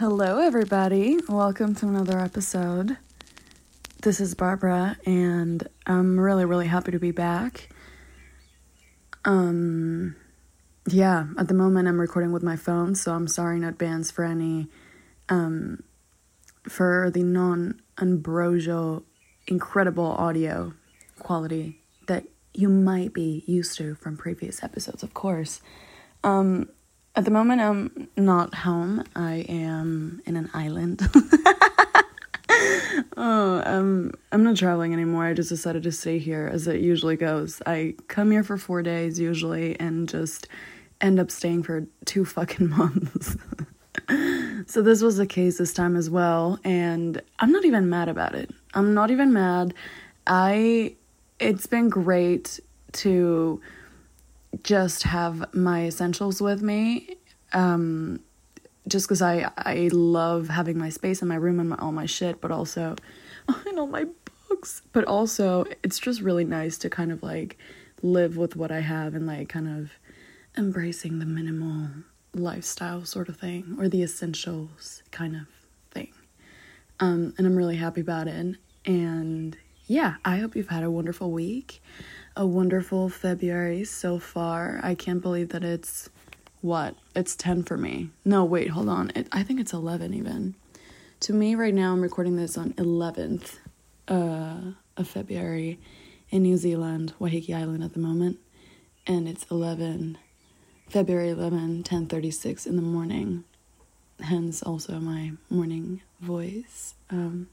[0.00, 1.18] Hello, everybody.
[1.28, 2.96] Welcome to another episode.
[4.00, 7.68] This is Barbara, and I'm really, really happy to be back.
[9.26, 10.16] Um,
[10.88, 14.24] yeah, at the moment I'm recording with my phone, so I'm sorry in advance for
[14.24, 14.68] any,
[15.28, 15.82] um,
[16.62, 19.04] for the non ambrosial,
[19.48, 20.72] incredible audio
[21.18, 22.24] quality that
[22.54, 25.60] you might be used to from previous episodes, of course.
[26.24, 26.70] Um,
[27.16, 29.04] at the moment, I'm not home.
[29.16, 31.02] I am in an island.
[33.16, 35.24] oh, um, I'm not traveling anymore.
[35.24, 37.60] I just decided to stay here as it usually goes.
[37.66, 40.46] I come here for four days usually and just
[41.00, 43.36] end up staying for two fucking months.
[44.66, 48.34] so this was the case this time as well, and I'm not even mad about
[48.34, 48.50] it.
[48.74, 49.74] I'm not even mad.
[50.26, 50.94] I
[51.40, 52.60] it's been great
[52.92, 53.60] to
[54.62, 57.16] just have my essentials with me.
[57.52, 58.20] Um,
[58.88, 62.06] just because I I love having my space in my room and my, all my
[62.06, 62.96] shit, but also
[63.66, 64.06] and all my
[64.48, 64.82] books.
[64.92, 67.58] But also, it's just really nice to kind of like
[68.02, 69.92] live with what I have and like kind of
[70.56, 71.88] embracing the minimal
[72.34, 75.46] lifestyle sort of thing or the essentials kind of
[75.90, 76.12] thing.
[76.98, 78.56] Um, and I'm really happy about it.
[78.86, 81.82] And yeah, I hope you've had a wonderful week
[82.36, 84.80] a wonderful February so far.
[84.82, 86.10] I can't believe that it's
[86.60, 86.94] what?
[87.14, 88.10] It's 10 for me.
[88.24, 89.10] No, wait, hold on.
[89.14, 90.54] It, I think it's 11 even.
[91.20, 93.58] To me right now I'm recording this on 11th
[94.08, 95.78] uh, of February
[96.30, 98.38] in New Zealand, Waiheke Island at the moment,
[99.06, 100.18] and it's 11
[100.88, 103.44] February 11 10:36 in the morning.
[104.20, 106.94] Hence also my morning voice.
[107.10, 107.48] Um,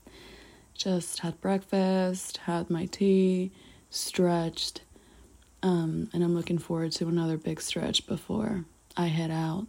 [0.73, 3.51] just had breakfast, had my tea,
[3.89, 4.81] stretched,
[5.63, 9.67] um, and I'm looking forward to another big stretch before I head out.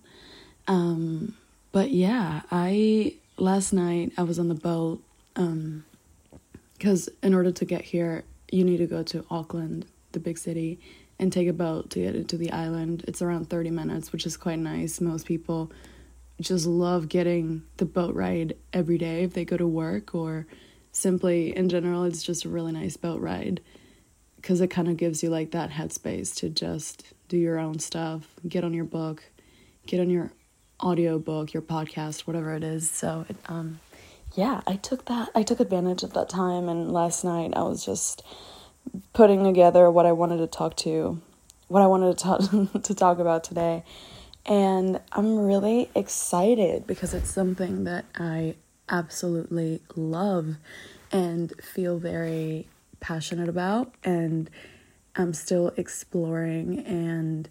[0.66, 1.36] Um,
[1.72, 5.02] but yeah, I last night I was on the boat
[5.34, 10.38] because um, in order to get here, you need to go to Auckland, the big
[10.38, 10.78] city,
[11.18, 13.04] and take a boat to get into the island.
[13.08, 15.00] It's around 30 minutes, which is quite nice.
[15.00, 15.70] Most people
[16.40, 20.46] just love getting the boat ride every day if they go to work or
[20.92, 23.60] simply in general, it's just a really nice boat ride
[24.40, 28.28] because it kind of gives you like that headspace to just do your own stuff,
[28.48, 29.24] get on your book,
[29.86, 30.32] get on your
[30.80, 32.90] audio book, your podcast, whatever it is.
[32.90, 33.80] So, it, um,
[34.34, 35.30] yeah, I took that.
[35.34, 38.22] I took advantage of that time, and last night I was just
[39.12, 41.20] putting together what I wanted to talk to,
[41.66, 43.82] what I wanted to talk to talk about today,
[44.46, 48.54] and I'm really excited because it's something that I
[48.88, 50.56] absolutely love
[51.12, 52.66] and feel very
[53.00, 54.50] passionate about and
[55.16, 57.48] I'm still exploring and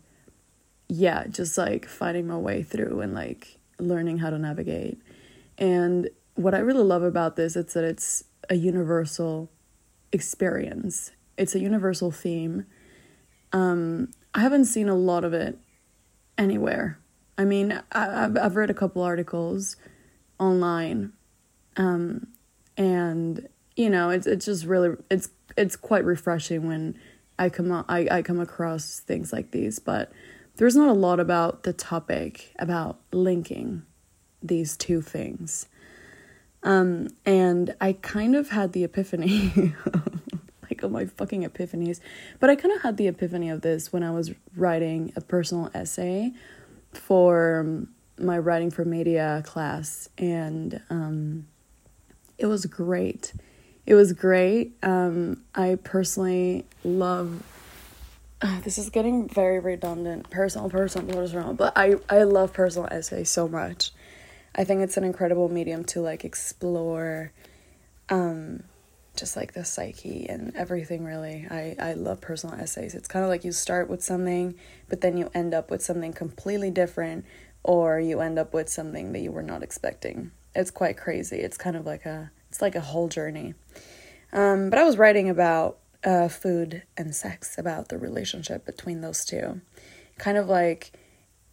[0.89, 5.01] yeah, just like finding my way through and like learning how to navigate.
[5.57, 9.49] And what I really love about this is that it's a universal
[10.11, 11.11] experience.
[11.37, 12.65] It's a universal theme.
[13.51, 15.57] Um, I haven't seen a lot of it
[16.37, 16.99] anywhere.
[17.37, 19.75] I mean, I, have I've read a couple articles
[20.39, 21.13] online,
[21.75, 22.27] um,
[22.77, 23.47] and
[23.77, 26.99] you know, it's it's just really it's it's quite refreshing when
[27.39, 30.11] I come I, I come across things like these, but
[30.57, 33.83] there's not a lot about the topic about linking
[34.41, 35.67] these two things.
[36.63, 39.53] Um, and I kind of had the epiphany,
[40.63, 41.99] like oh my fucking epiphanies,
[42.39, 45.69] but I kind of had the epiphany of this when I was writing a personal
[45.75, 46.31] essay
[46.93, 47.85] for
[48.17, 51.45] my writing for media class, and um,
[52.39, 53.33] it was great
[53.87, 54.73] it was great.
[54.83, 57.41] Um, I personally love.
[58.41, 60.29] Uh, this is getting very redundant.
[60.29, 61.55] Personal, personal, what is wrong?
[61.55, 63.91] But I, I love personal essays so much.
[64.53, 67.31] I think it's an incredible medium to like explore,
[68.09, 68.63] um,
[69.15, 71.05] just like the psyche and everything.
[71.05, 72.93] Really, I I love personal essays.
[72.93, 74.55] It's kind of like you start with something,
[74.89, 77.25] but then you end up with something completely different,
[77.63, 80.31] or you end up with something that you were not expecting.
[80.53, 81.37] It's quite crazy.
[81.37, 83.53] It's kind of like a it's like a whole journey.
[84.33, 89.23] Um, but I was writing about uh, food and sex, about the relationship between those
[89.23, 89.61] two.
[90.17, 90.91] Kind of like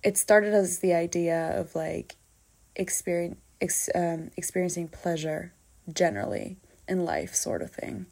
[0.03, 2.17] it started as the idea of like
[2.75, 5.53] experience, ex, um, experiencing pleasure
[5.93, 6.57] generally
[6.89, 8.07] in life, sort of thing.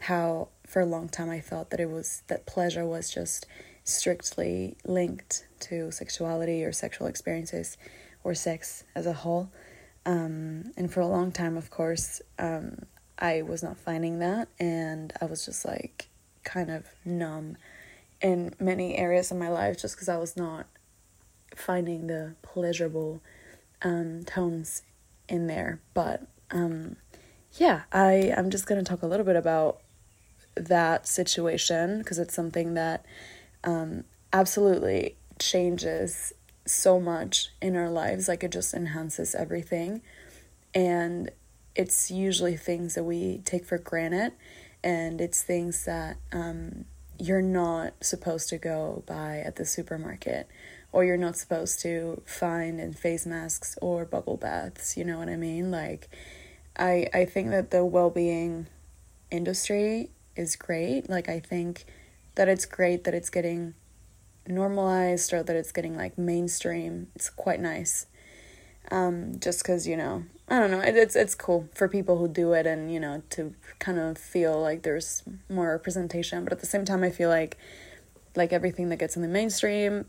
[0.00, 3.46] How for a long time I felt that it was that pleasure was just
[3.82, 7.78] strictly linked to sexuality or sexual experiences
[8.22, 9.50] or sex as a whole.
[10.06, 12.86] Um, and for a long time, of course, um,
[13.18, 16.08] I was not finding that, and I was just like
[16.44, 17.56] kind of numb
[18.22, 20.66] in many areas of my life just because I was not
[21.54, 23.20] finding the pleasurable
[23.82, 24.82] um, tones
[25.28, 25.80] in there.
[25.92, 26.96] But um,
[27.54, 29.80] yeah, I I'm just gonna talk a little bit about
[30.54, 33.04] that situation because it's something that
[33.64, 36.32] um, absolutely changes
[36.66, 38.28] so much in our lives.
[38.28, 40.02] Like it just enhances everything,
[40.74, 41.30] and
[41.74, 44.32] it's usually things that we take for granted,
[44.82, 46.84] and it's things that um,
[47.18, 50.48] you're not supposed to go buy at the supermarket
[50.92, 55.28] or you're not supposed to find in face masks or bubble baths you know what
[55.28, 56.08] i mean like
[56.78, 58.66] i i think that the well-being
[59.30, 61.84] industry is great like i think
[62.34, 63.74] that it's great that it's getting
[64.48, 68.06] normalized or that it's getting like mainstream it's quite nice
[68.90, 72.28] um just because you know i don't know it, it's it's cool for people who
[72.28, 76.60] do it and you know to kind of feel like there's more representation but at
[76.60, 77.56] the same time i feel like
[78.36, 80.04] like everything that gets in the mainstream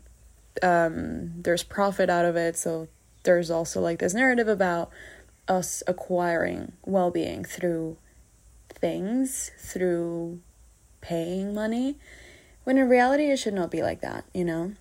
[0.62, 2.56] um, there's profit out of it.
[2.56, 2.88] So
[3.22, 4.90] there's also like this narrative about
[5.46, 7.96] us acquiring well being through
[8.68, 10.40] things, through
[11.00, 11.96] paying money,
[12.68, 14.74] when in reality it should not be like that, you know?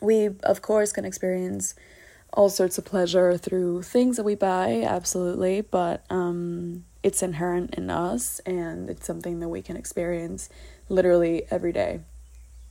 [0.00, 1.74] We, of course, can experience
[2.32, 7.90] all sorts of pleasure through things that we buy, absolutely, but um, it's inherent in
[7.90, 10.50] us and it's something that we can experience
[10.88, 11.98] literally every day,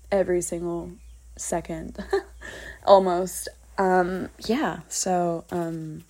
[0.09, 0.91] every single
[1.35, 2.01] second.
[2.85, 3.49] Almost.
[3.77, 6.03] Um yeah so um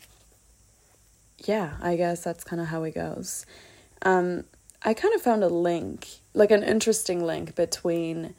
[1.46, 3.48] yeah i guess that's kind of how it goes.
[4.04, 4.44] Um
[4.84, 6.08] i kind of found a link
[6.40, 8.34] like an interesting link between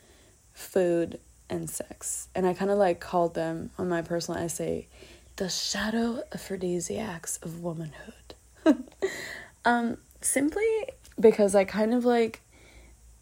[0.52, 4.86] food and sex and i kind of like called them on my personal essay
[5.36, 8.34] the shadow aphrodisiacs of womanhood
[9.64, 10.86] um simply
[11.18, 12.40] because i kind of like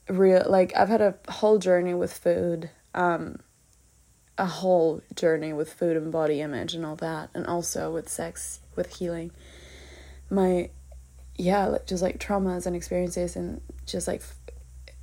[0.08, 3.38] real like i've had a whole journey with food um
[4.38, 8.60] a whole journey with food and body image and all that, and also with sex,
[8.76, 9.32] with healing.
[10.30, 10.70] My,
[11.36, 14.22] yeah, just like traumas and experiences, and just like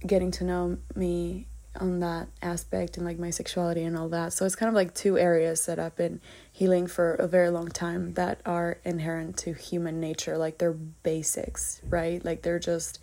[0.05, 1.47] getting to know me
[1.79, 4.33] on that aspect and like my sexuality and all that.
[4.33, 6.21] So it's kind of like two areas that I've been
[6.51, 10.37] healing for a very long time that are inherent to human nature.
[10.37, 12.23] Like they're basics, right?
[12.23, 12.99] Like they're just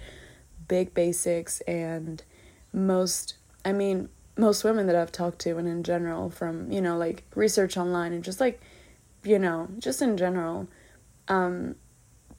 [0.68, 2.22] big basics and
[2.72, 3.34] most
[3.64, 7.24] I mean most women that I've talked to and in general from, you know, like
[7.34, 8.60] research online and just like,
[9.22, 10.68] you know, just in general,
[11.28, 11.76] um,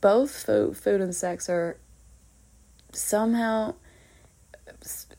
[0.02, 1.78] both food, food and sex are
[2.92, 3.76] somehow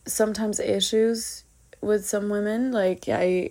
[0.07, 1.45] sometimes issues
[1.81, 2.73] with some women.
[2.73, 3.51] Like I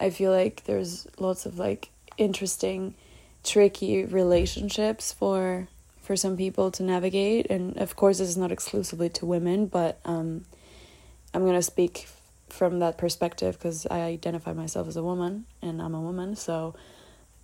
[0.00, 2.94] I feel like there's lots of like interesting
[3.44, 5.68] tricky relationships for
[6.00, 10.00] for some people to navigate and of course this is not exclusively to women, but
[10.04, 10.44] um
[11.34, 12.08] I'm going to speak
[12.50, 16.74] from that perspective because I identify myself as a woman and I'm a woman, so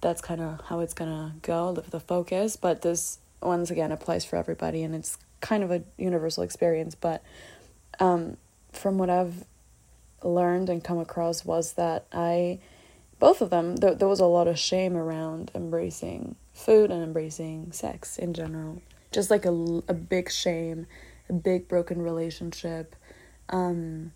[0.01, 2.57] that's kind of how it's gonna go, the focus.
[2.57, 6.95] But this once again applies for everybody, and it's kind of a universal experience.
[6.95, 7.23] But
[7.99, 8.37] um,
[8.73, 9.45] from what I've
[10.23, 12.59] learned and come across was that I,
[13.19, 17.73] both of them, there, there was a lot of shame around embracing food and embracing
[17.73, 18.83] sex in general.
[19.13, 20.87] Just like a, a big shame,
[21.29, 22.95] a big broken relationship.
[23.49, 24.13] Um,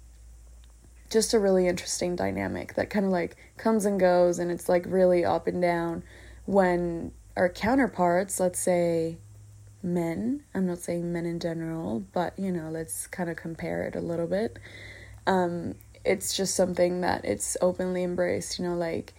[1.11, 4.85] just a really interesting dynamic that kind of like comes and goes and it's like
[4.89, 6.03] really up and down
[6.47, 9.19] when our counterparts, let's say
[9.83, 13.97] men, I'm not saying men in general, but you know, let's kind of compare it
[13.97, 14.59] a little bit.
[15.27, 15.75] Um,
[16.05, 19.15] it's just something that it's openly embraced, you know, like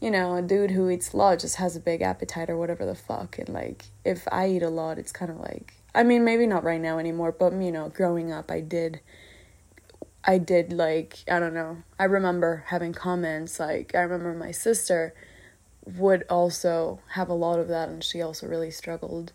[0.00, 2.86] you know, a dude who eats a lot just has a big appetite or whatever
[2.86, 3.38] the fuck.
[3.38, 6.62] And like, if I eat a lot, it's kind of like, I mean, maybe not
[6.62, 9.00] right now anymore, but you know, growing up, I did
[10.24, 11.82] I did like I don't know.
[11.98, 15.14] I remember having comments like I remember my sister
[15.96, 19.32] would also have a lot of that and she also really struggled.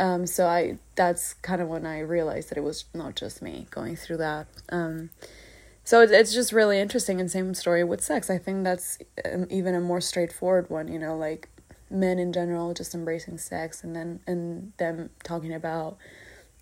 [0.00, 3.66] Um so I that's kind of when I realized that it was not just me
[3.70, 4.46] going through that.
[4.70, 5.10] Um
[5.84, 8.30] so it, it's just really interesting and same story with sex.
[8.30, 11.48] I think that's um, even a more straightforward one, you know, like
[11.90, 15.96] men in general just embracing sex and then and them talking about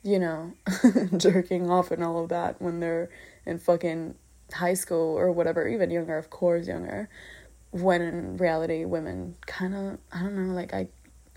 [0.02, 0.54] you know
[1.18, 3.11] jerking off and all of that when they're
[3.45, 4.14] in fucking
[4.54, 7.09] high school or whatever, even younger, of course, younger.
[7.71, 10.88] When in reality, women kind of, I don't know, like I,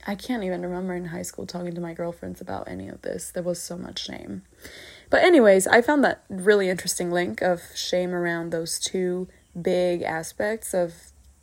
[0.06, 3.32] I can't even remember in high school talking to my girlfriends about any of this.
[3.32, 4.44] There was so much shame.
[5.10, 9.28] But, anyways, I found that really interesting link of shame around those two
[9.60, 10.94] big aspects of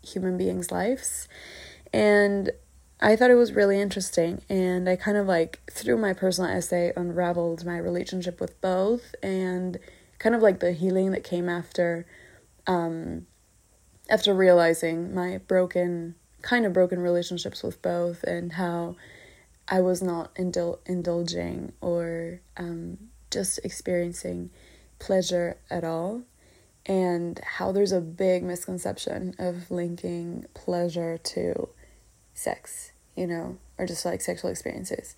[0.02, 1.28] human beings' lives.
[1.92, 2.50] And
[3.00, 4.42] I thought it was really interesting.
[4.48, 9.78] And I kind of like, through my personal essay, unraveled my relationship with both and
[10.18, 12.06] kind of like the healing that came after
[12.66, 13.26] um
[14.10, 18.96] after realizing my broken kind of broken relationships with both and how
[19.68, 22.98] I was not indul- indulging or um,
[23.30, 24.50] just experiencing
[24.98, 26.22] pleasure at all,
[26.86, 31.68] and how there's a big misconception of linking pleasure to
[32.34, 35.14] sex, you know, or just like sexual experiences.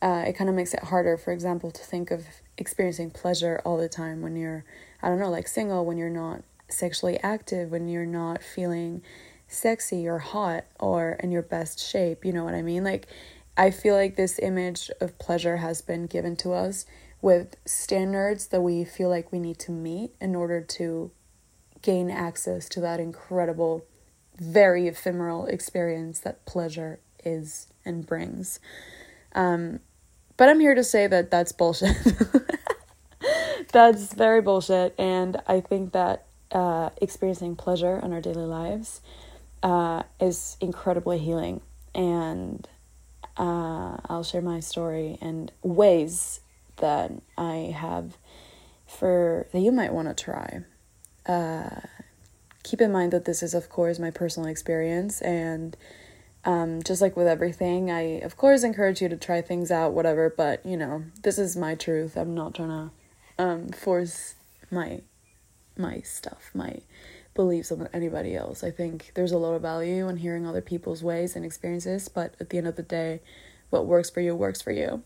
[0.00, 2.24] Uh, it kind of makes it harder, for example, to think of
[2.56, 4.64] experiencing pleasure all the time when you're,
[5.02, 9.02] I don't know, like single, when you're not sexually active, when you're not feeling
[9.50, 12.24] sexy or hot or in your best shape.
[12.24, 12.84] You know what I mean?
[12.84, 13.06] Like,
[13.56, 16.86] I feel like this image of pleasure has been given to us
[17.20, 21.10] with standards that we feel like we need to meet in order to
[21.82, 23.84] gain access to that incredible,
[24.38, 28.60] very ephemeral experience that pleasure is and brings.
[29.34, 29.80] Um,
[30.36, 31.96] but I'm here to say that that's bullshit.
[33.72, 39.00] that's very bullshit, and I think that uh, experiencing pleasure in our daily lives
[39.62, 41.60] uh, is incredibly healing.
[41.94, 42.66] And
[43.36, 46.40] uh, I'll share my story and ways
[46.76, 48.16] that I have
[48.86, 50.60] for that you might want to try.
[51.26, 51.80] Uh,
[52.62, 55.76] keep in mind that this is, of course, my personal experience, and
[56.44, 60.32] um, just like with everything, I of course encourage you to try things out, whatever.
[60.34, 62.16] But you know, this is my truth.
[62.16, 64.34] I'm not trying to um, force
[64.70, 65.02] my
[65.76, 66.80] my stuff, my
[67.34, 68.62] beliefs on anybody else.
[68.64, 72.34] I think there's a lot of value in hearing other people's ways and experiences, but
[72.40, 73.20] at the end of the day,
[73.70, 75.02] what works for you works for you.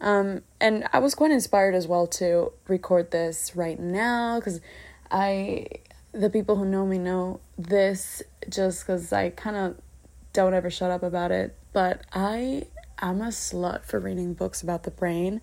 [0.00, 4.60] Um, and I was quite inspired as well to record this right now because
[5.10, 5.66] I,
[6.12, 9.76] the people who know me know this just because I kind of
[10.32, 11.56] don't ever shut up about it.
[11.72, 12.66] But I
[13.00, 15.40] am a slut for reading books about the brain.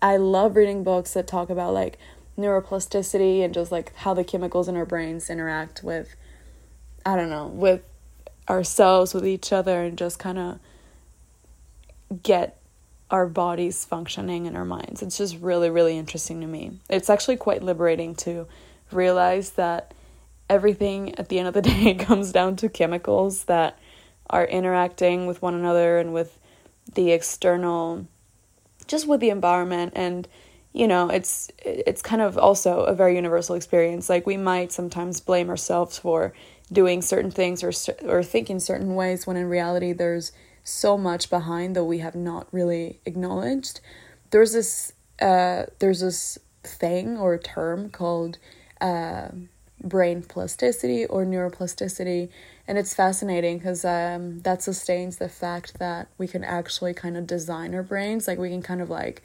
[0.00, 1.98] I love reading books that talk about like
[2.38, 6.14] neuroplasticity and just like how the chemicals in our brains interact with
[7.04, 7.82] I don't know, with
[8.50, 10.58] ourselves, with each other, and just kind of
[12.22, 12.60] get
[13.10, 15.02] our bodies functioning and our minds.
[15.02, 16.72] It's just really, really interesting to me.
[16.90, 18.46] It's actually quite liberating to
[18.92, 19.94] realize that
[20.50, 23.78] everything at the end of the day comes down to chemicals that
[24.28, 26.38] are interacting with one another and with
[26.94, 28.06] the external,
[28.86, 30.28] just with the environment and
[30.72, 34.08] you know it's it's kind of also a very universal experience.
[34.08, 36.32] Like we might sometimes blame ourselves for
[36.72, 37.72] doing certain things or
[38.06, 40.32] or thinking certain ways when in reality there's
[40.64, 43.80] so much behind that we have not really acknowledged.
[44.30, 48.38] There's this uh there's this thing or term called
[48.80, 49.28] uh,
[49.82, 52.28] brain plasticity or neuroplasticity
[52.68, 57.26] and it's fascinating because um, that sustains the fact that we can actually kind of
[57.26, 58.28] design our brains.
[58.28, 59.22] Like we can kind of like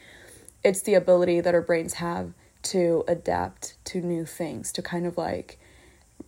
[0.63, 5.17] it's the ability that our brains have to adapt to new things, to kind of
[5.17, 5.59] like,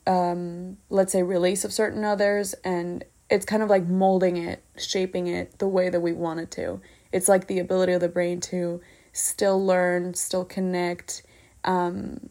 [0.06, 5.28] um, let's say, release of certain others, and it's kind of like molding it, shaping
[5.28, 6.82] it the way that we want it to.
[7.12, 8.82] It's like the ability of the brain to
[9.14, 11.24] still learn, still connect
[11.64, 12.30] um,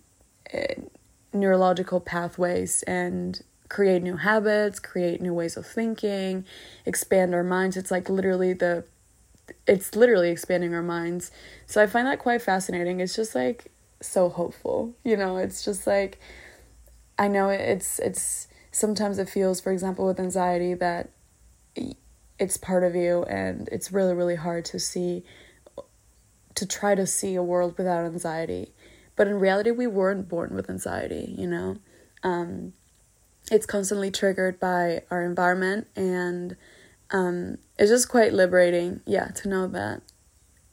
[1.33, 6.45] neurological pathways and create new habits, create new ways of thinking,
[6.87, 7.77] expand our minds.
[7.77, 8.85] It's like literally the
[9.67, 11.31] it's literally expanding our minds.
[11.67, 13.01] So I find that quite fascinating.
[13.01, 13.71] It's just like
[14.01, 14.95] so hopeful.
[15.05, 16.21] You know, it's just like
[17.19, 21.11] I know it's it's sometimes it feels for example with anxiety that
[22.39, 25.25] it's part of you and it's really really hard to see
[26.55, 28.73] to try to see a world without anxiety.
[29.17, 31.79] But in reality we weren't born with anxiety, you know.
[32.23, 32.73] Um
[33.51, 36.57] it's constantly triggered by our environment and
[37.11, 40.03] um, it's just quite liberating, yeah, to know that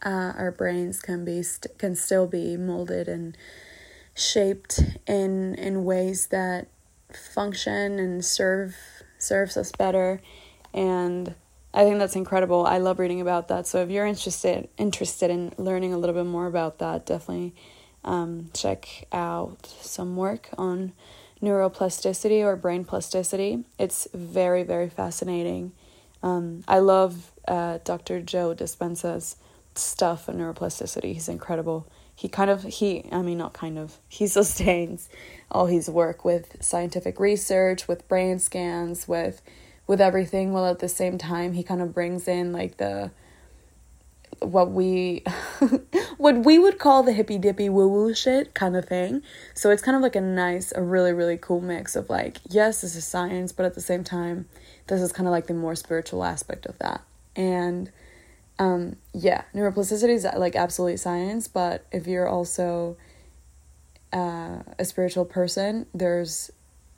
[0.04, 3.38] uh, our brains can be st- can still be molded and
[4.16, 6.68] shaped in in ways that
[7.14, 8.76] function and serve
[9.18, 10.22] serves us better
[10.74, 11.36] and
[11.74, 12.66] I think that's incredible.
[12.66, 13.66] I love reading about that.
[13.66, 17.56] So if you're interested interested in learning a little bit more about that, definitely
[18.04, 20.92] um, check out some work on
[21.42, 23.64] neuroplasticity or brain plasticity.
[23.80, 25.72] It's very very fascinating
[26.24, 28.22] um, I love uh, Dr.
[28.22, 29.36] Joe Dispenza's
[29.76, 31.14] stuff on neuroplasticity.
[31.14, 31.88] He's incredible.
[32.16, 35.10] He kind of he I mean not kind of he sustains
[35.50, 39.42] all his work with scientific research, with brain scans, with
[39.88, 40.54] with everything.
[40.54, 43.12] While at the same time he kind of brings in like the
[44.42, 45.24] what we
[46.18, 49.22] what we would call the hippy dippy woo woo shit kind of thing.
[49.54, 52.82] So it's kind of like a nice, a really really cool mix of like yes,
[52.82, 54.48] this is science, but at the same time
[54.88, 57.02] this is kind of like the more spiritual aspect of that.
[57.36, 57.92] And
[58.60, 62.98] um, yeah, neuroplasticity is like absolutely science, but if you're also
[64.14, 66.52] uh, a spiritual person, there's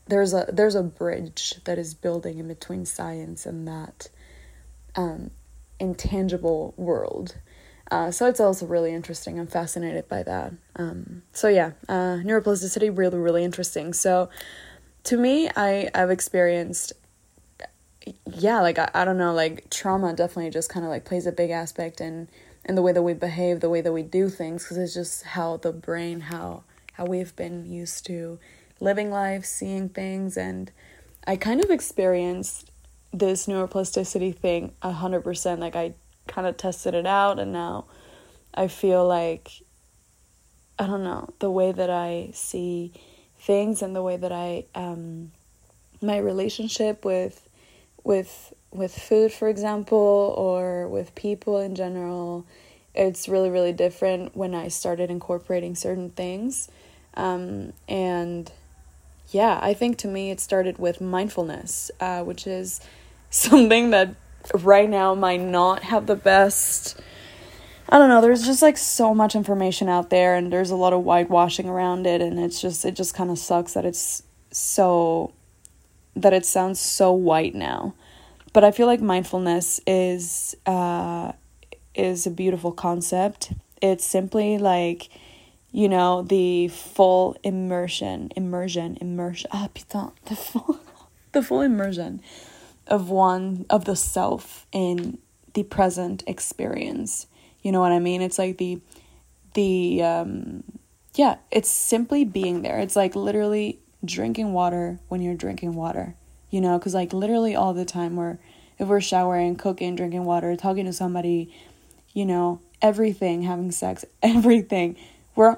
[0.08, 4.10] there's a there's a bridge that is building in between science and that
[4.96, 5.32] um,
[5.84, 7.36] intangible world.
[7.92, 9.40] Uh, so it's also really interesting.
[9.40, 10.54] I'm fascinated by that.
[10.78, 13.94] Um, so yeah, uh, neuroplasticity really really interesting.
[13.94, 14.30] So
[15.04, 16.94] to me, I I've experienced
[18.36, 21.32] yeah like I, I don't know like trauma definitely just kind of like plays a
[21.32, 22.28] big aspect in
[22.66, 25.24] in the way that we behave the way that we do things because it's just
[25.24, 26.64] how the brain how
[26.94, 28.40] how we've been used to
[28.80, 30.72] living life seeing things and
[31.26, 32.72] i kind of experienced
[33.14, 35.94] this neuroplasticity thing a hundred percent like i
[36.28, 37.86] kind of tested it out and now
[38.56, 39.52] i feel like
[40.80, 42.92] i don't know the way that i see
[43.38, 45.32] things and the way that i um
[46.02, 47.48] my relationship with
[48.04, 52.46] with with food for example or with people in general
[52.96, 56.70] it's really really different when i started incorporating certain things.
[57.16, 58.52] Um, and
[59.30, 62.82] yeah i think to me it started with mindfulness uh, which is
[63.34, 64.16] something that
[64.62, 67.02] right now might not have the best
[67.90, 70.94] I don't know, there's just like so much information out there and there's a lot
[70.94, 75.34] of whitewashing around it and it's just it just kind of sucks that it's so
[76.16, 77.94] that it sounds so white now.
[78.54, 81.34] But I feel like mindfulness is uh,
[81.94, 83.52] is a beautiful concept.
[83.82, 85.10] It's simply like,
[85.72, 89.50] you know, the full immersion, immersion, immersion.
[89.54, 90.80] Ah, putain, the full,
[91.32, 92.22] the full immersion
[92.88, 95.18] of one of the self in
[95.54, 97.28] the present experience.
[97.62, 98.22] You know what I mean?
[98.22, 98.82] It's like the
[99.54, 100.64] the um
[101.16, 102.80] yeah, it's simply being there.
[102.80, 106.16] It's like literally drinking water when you're drinking water,
[106.50, 108.38] you know, because like literally all the time we're,
[108.80, 111.54] if we're showering, cooking, drinking water, talking to somebody,
[112.14, 114.98] you know, everything, having sex, everything,
[115.36, 115.58] we're,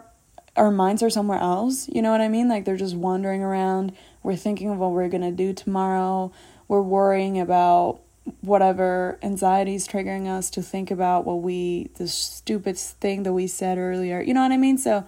[0.55, 2.47] our minds are somewhere else, you know what I mean?
[2.49, 3.93] Like they're just wandering around.
[4.23, 6.31] We're thinking of what we're gonna do tomorrow.
[6.67, 8.01] We're worrying about
[8.41, 13.47] whatever anxiety is triggering us to think about what we, the stupid thing that we
[13.47, 14.77] said earlier, you know what I mean?
[14.77, 15.05] So,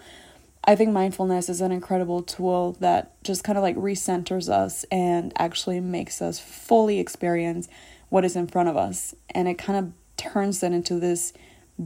[0.67, 5.31] I think mindfulness is an incredible tool that just kind of like recenters us and
[5.37, 7.69] actually makes us fully experience
[8.09, 9.15] what is in front of us.
[9.29, 11.31] And it kind of turns it into this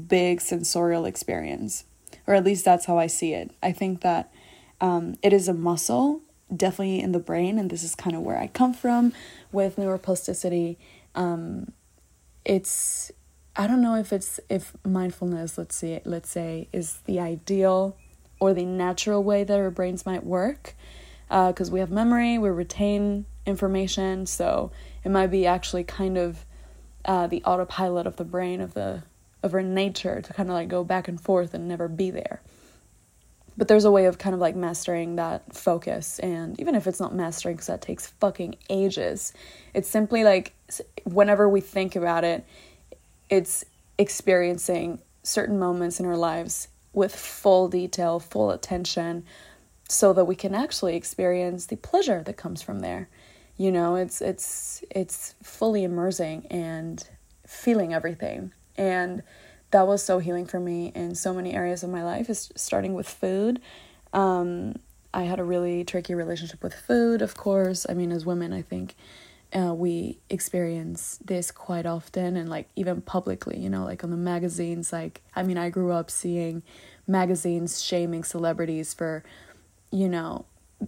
[0.08, 1.84] big sensorial experience,
[2.26, 3.52] or at least that's how I see it.
[3.62, 4.34] I think that
[4.80, 6.22] um, it is a muscle,
[6.56, 9.14] definitely in the brain, and this is kind of where I come from
[9.52, 10.78] with neuroplasticity.
[11.16, 11.72] Um,
[12.46, 13.12] it's
[13.56, 17.98] I don't know if it's if mindfulness, let's see, let's say, is the ideal
[18.40, 20.74] or the natural way that our brains might work
[21.28, 24.72] because uh, we have memory, we retain information, so
[25.04, 26.46] it might be actually kind of
[27.06, 29.04] uh, the autopilot of the brain of the
[29.44, 32.42] of our nature to kind of like go back and forth and never be there.
[33.58, 37.00] But there's a way of kind of like mastering that focus, and even if it's
[37.00, 39.34] not mastering, because that takes fucking ages,
[39.74, 40.54] it's simply like
[41.04, 42.46] whenever we think about it,
[43.30, 43.66] it's
[43.98, 49.24] experiencing certain moments in our lives with full detail, full attention,
[49.88, 53.10] so that we can actually experience the pleasure that comes from there.
[53.58, 57.06] You know, it's it's it's fully immersing and
[57.46, 58.54] feeling everything.
[58.78, 59.24] And
[59.72, 62.94] that was so healing for me in so many areas of my life, is starting
[62.94, 63.60] with food.
[64.14, 64.76] Um,
[65.14, 67.86] I had a really tricky relationship with food, of course.
[67.90, 68.96] I mean, as women, I think
[69.54, 74.18] uh, we experience this quite often and like even publicly you know like on the
[74.18, 76.64] magazines like i mean i grew up seeing
[77.06, 79.24] magazines shaming celebrities for
[79.92, 80.46] you know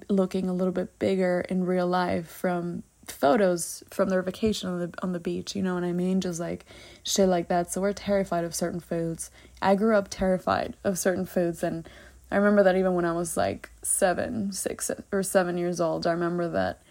[0.10, 4.94] looking a little bit bigger in real life from photos from their vacation on the
[5.02, 6.22] on the beach you know what i mean?
[6.22, 6.66] Just like
[7.04, 7.72] shit like that.
[7.72, 9.30] So we're terrified of certain foods.
[9.62, 11.88] I grew up terrified of certain foods and
[12.32, 16.12] i remember that even when i was like 7 6 or 7 years old i
[16.12, 16.82] remember that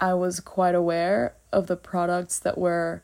[0.00, 3.02] I was quite aware of the products that were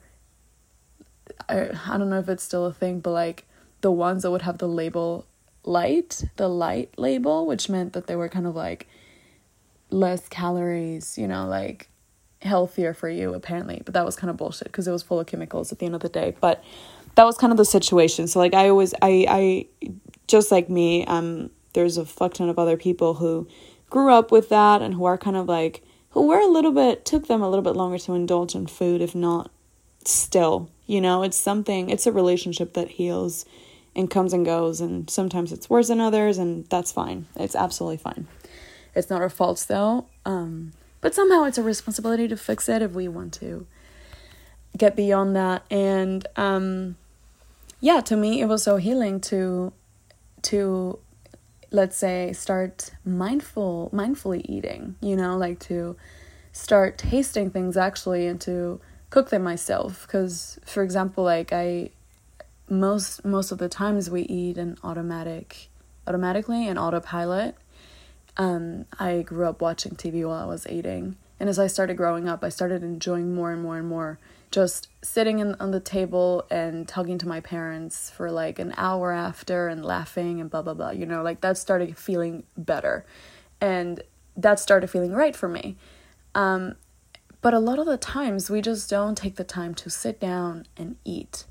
[1.48, 3.44] I, I don't know if it's still a thing, but like
[3.80, 5.26] the ones that would have the label
[5.64, 8.86] light, the light label, which meant that they were kind of like
[9.90, 11.88] less calories, you know, like
[12.44, 13.82] healthier for you apparently.
[13.84, 15.94] But that was kind of bullshit because it was full of chemicals at the end
[15.94, 16.36] of the day.
[16.40, 16.62] But
[17.14, 18.28] that was kind of the situation.
[18.28, 19.90] So like I always I I
[20.26, 23.46] just like me, um there's a fuck ton of other people who
[23.90, 27.04] grew up with that and who are kind of like who were a little bit
[27.04, 29.50] took them a little bit longer to indulge in food if not
[30.04, 33.44] still you know it's something it's a relationship that heals
[33.94, 37.96] and comes and goes and sometimes it's worse than others and that's fine it's absolutely
[37.96, 38.26] fine
[38.94, 40.72] it's not our faults though um,
[41.04, 43.66] but somehow it's a responsibility to fix it if we want to
[44.74, 45.62] get beyond that.
[45.70, 46.96] And um,
[47.78, 49.70] yeah to me it was so healing to
[50.40, 50.98] to
[51.70, 55.94] let's say start mindful mindfully eating you know like to
[56.52, 60.06] start tasting things actually and to cook them myself.
[60.06, 61.90] Because for example like i
[62.70, 65.68] most most of the times we eat in automatic
[66.06, 67.54] automatically in autopilot
[68.36, 71.16] um i grew up watching tv while i was eating.
[71.40, 74.18] And as i started growing up i started enjoying more and more and more
[74.54, 79.10] just sitting in, on the table and talking to my parents for like an hour
[79.10, 83.04] after and laughing and blah blah blah you know like that started feeling better.
[83.60, 84.02] And
[84.36, 85.76] that started feeling right for me.
[86.34, 86.76] Um,
[87.40, 90.66] but a lot of the times we just don't take the time to sit down
[90.76, 91.44] and eat.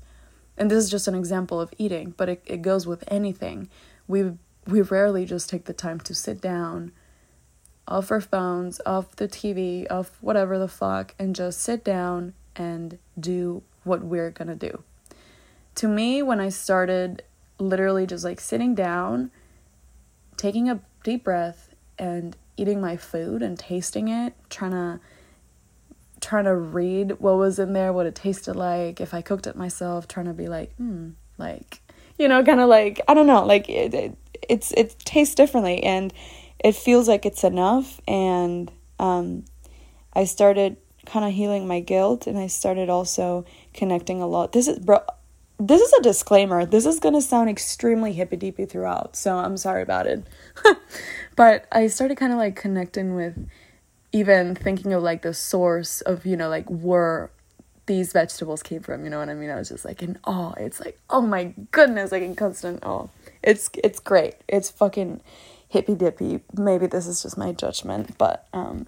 [0.56, 3.68] And this is just an example of eating but it, it goes with anything.
[4.06, 4.32] We
[4.66, 6.92] we rarely just take the time to sit down
[7.86, 12.98] off our phones off the tv off whatever the fuck and just sit down and
[13.18, 14.82] do what we're gonna do.
[15.76, 17.22] To me, when I started
[17.58, 19.30] literally just like sitting down,
[20.36, 25.00] taking a deep breath, and eating my food and tasting it, trying to
[26.20, 29.56] trying to read what was in there, what it tasted like, if I cooked it
[29.56, 31.82] myself, trying to be like, hmm, like,
[32.18, 34.16] you know, kind of like, I don't know, like it, it
[34.48, 36.12] it's it tastes differently and
[36.58, 39.44] it feels like it's enough and um
[40.12, 44.52] I started kind of healing my guilt and I started also connecting a lot.
[44.52, 45.00] This is bro
[45.58, 46.66] this is a disclaimer.
[46.66, 50.24] This is going to sound extremely hippy dippy throughout, so I'm sorry about it.
[51.36, 53.48] but I started kind of like connecting with
[54.12, 57.30] even thinking of like the source of, you know, like where
[57.86, 59.50] these vegetables came from, you know what I mean?
[59.50, 60.54] I was just like in awe.
[60.56, 63.08] It's like, oh my goodness, like in constant awe.
[63.44, 64.34] It's it's great.
[64.48, 65.20] It's fucking
[65.68, 66.40] hippy dippy.
[66.56, 68.86] Maybe this is just my judgment, but um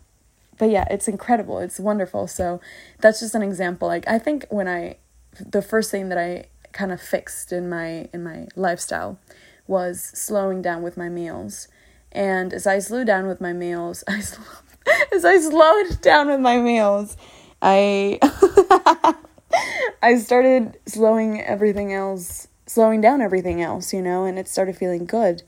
[0.58, 1.58] but yeah, it's incredible.
[1.58, 2.26] It's wonderful.
[2.26, 2.60] So
[3.00, 3.88] that's just an example.
[3.88, 4.96] Like I think when I
[5.38, 9.18] the first thing that I kind of fixed in my in my lifestyle
[9.66, 11.68] was slowing down with my meals.
[12.12, 14.22] And as I slowed down with my meals, I
[15.12, 17.16] as I slowed down with my meals,
[17.60, 18.18] I
[20.02, 25.06] I started slowing everything else, slowing down everything else, you know, and it started feeling
[25.06, 25.42] good.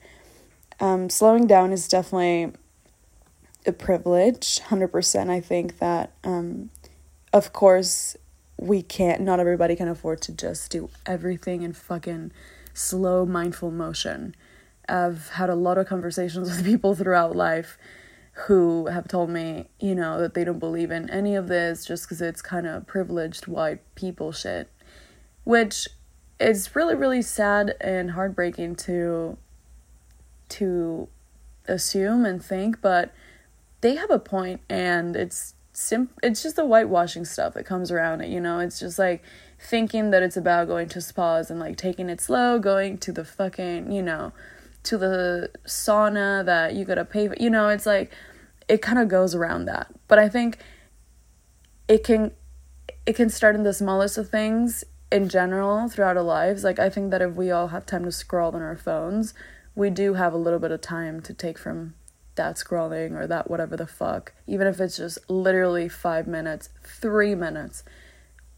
[0.79, 2.53] Um, slowing down is definitely
[3.65, 6.69] a privilege 100% i think that um,
[7.33, 8.15] of course
[8.57, 12.31] we can't not everybody can afford to just do everything in fucking
[12.73, 14.35] slow mindful motion
[14.87, 17.77] i've had a lot of conversations with people throughout life
[18.47, 22.03] who have told me you know that they don't believe in any of this just
[22.03, 24.69] because it's kind of privileged white people shit
[25.43, 25.87] which
[26.39, 29.37] is really really sad and heartbreaking to
[30.47, 31.07] to
[31.67, 33.13] assume and think but
[33.81, 38.21] they have a point and it's sim it's just the whitewashing stuff that comes around
[38.21, 38.59] it, you know?
[38.59, 39.23] It's just like
[39.59, 43.23] thinking that it's about going to spas and like taking it slow, going to the
[43.23, 44.33] fucking, you know,
[44.83, 48.11] to the sauna that you gotta pay for, you know, it's like
[48.67, 49.87] it kind of goes around that.
[50.07, 50.59] But I think
[51.87, 52.31] it can
[53.05, 56.63] it can start in the smallest of things in general throughout our lives.
[56.63, 59.33] Like I think that if we all have time to scroll on our phones,
[59.75, 61.93] we do have a little bit of time to take from
[62.35, 67.35] that scrolling or that whatever the fuck, even if it's just literally five minutes, three
[67.35, 67.83] minutes,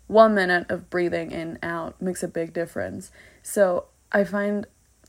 [0.07, 3.11] one minute of breathing in out makes a big difference.
[3.41, 4.67] So I find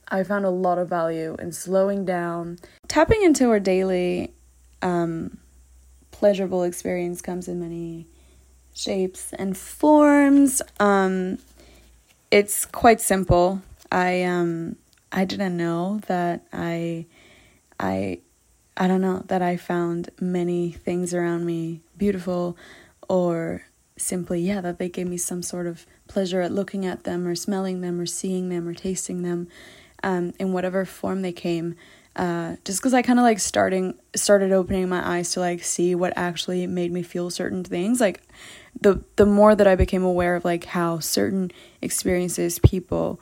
[0.09, 2.59] I found a lot of value in slowing down.
[2.89, 4.35] Tapping into our daily
[4.83, 5.39] um,
[6.11, 8.07] pleasurable experience comes in many
[8.75, 10.63] shapes and forms.
[10.81, 11.39] Um,
[12.31, 13.63] it's quite simple.
[13.91, 14.77] I um
[15.11, 17.07] I didn't know that I
[17.79, 18.21] I
[18.77, 22.57] I don't know, that I found many things around me beautiful
[23.09, 23.65] or
[23.99, 27.35] simply, yeah, that they gave me some sort of pleasure at looking at them or
[27.35, 29.49] smelling them or seeing them or tasting them
[30.03, 31.75] um, in whatever form they came.
[32.15, 35.95] Uh, just because I kind of like starting started opening my eyes to like see
[35.95, 38.01] what actually made me feel certain things.
[38.01, 38.21] Like
[38.81, 43.19] the the more that I became aware of like how certain experiences, people,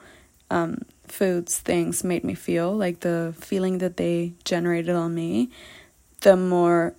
[0.49, 5.51] um, foods, things made me feel, like the feeling that they generated on me,
[6.21, 6.93] the more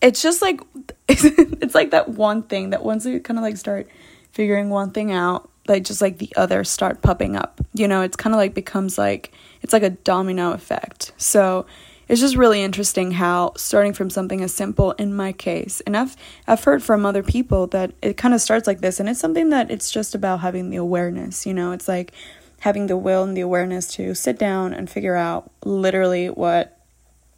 [0.00, 0.60] it's just like
[1.08, 3.88] it's like that one thing that once you kind of like start
[4.32, 7.60] figuring one thing out, like just like the others start popping up.
[7.74, 11.12] You know, it's kind of like becomes like it's like a domino effect.
[11.16, 11.66] So
[12.08, 16.16] it's just really interesting how starting from something as simple in my case and i've
[16.46, 19.50] i've heard from other people that it kind of starts like this and it's something
[19.50, 22.12] that it's just about having the awareness you know it's like
[22.60, 26.78] having the will and the awareness to sit down and figure out literally what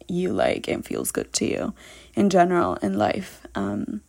[0.07, 1.73] you like and feels good to you
[2.15, 4.01] in general in life um,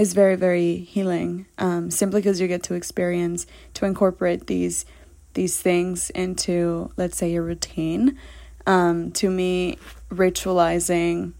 [0.00, 4.84] is very very healing um, simply because you get to experience to incorporate these
[5.34, 8.04] these things into let's say your routine
[8.66, 9.78] Um, to me,
[10.10, 11.32] ritualizing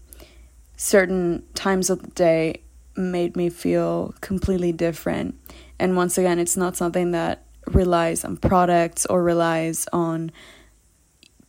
[0.75, 2.61] certain times of the day
[2.95, 5.35] made me feel completely different.
[5.79, 7.35] And once again, it's not something that
[7.67, 10.31] relies on products or relies on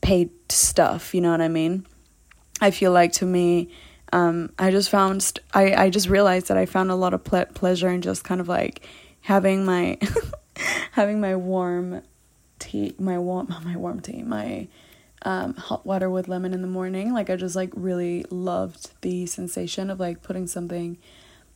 [0.00, 1.86] paid stuff, you know what I mean?
[2.60, 3.68] I feel like to me,
[4.12, 7.24] um, I just found, st- I, I just realized that I found a lot of
[7.24, 8.86] ple- pleasure in just kind of like
[9.22, 9.98] having my,
[10.92, 12.02] having my warm
[12.58, 14.68] tea, my warm, my warm tea, my
[15.24, 17.12] um, hot water with lemon in the morning.
[17.12, 20.98] Like I just like really loved the sensation of like putting something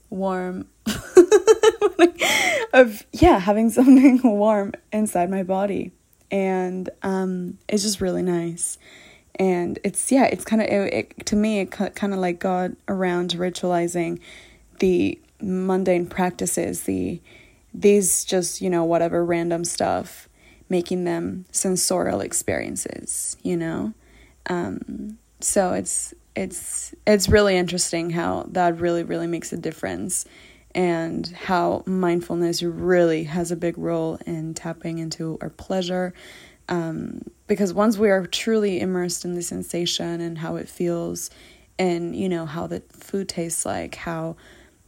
[0.08, 0.68] warm
[2.72, 5.90] of yeah having something warm inside my body
[6.30, 8.78] and um it's just really nice
[9.36, 12.70] and it's yeah it's kind of it, it, to me it kind of like got
[12.88, 14.18] around ritualizing
[14.80, 17.20] the mundane practices the
[17.74, 20.28] these just you know whatever random stuff
[20.68, 23.92] making them sensorial experiences you know?
[24.48, 30.24] Um so it's it's it's really interesting how that really really makes a difference
[30.74, 36.12] and how mindfulness really has a big role in tapping into our pleasure
[36.68, 41.30] um, because once we are truly immersed in the sensation and how it feels
[41.78, 44.36] and you know how the food tastes like how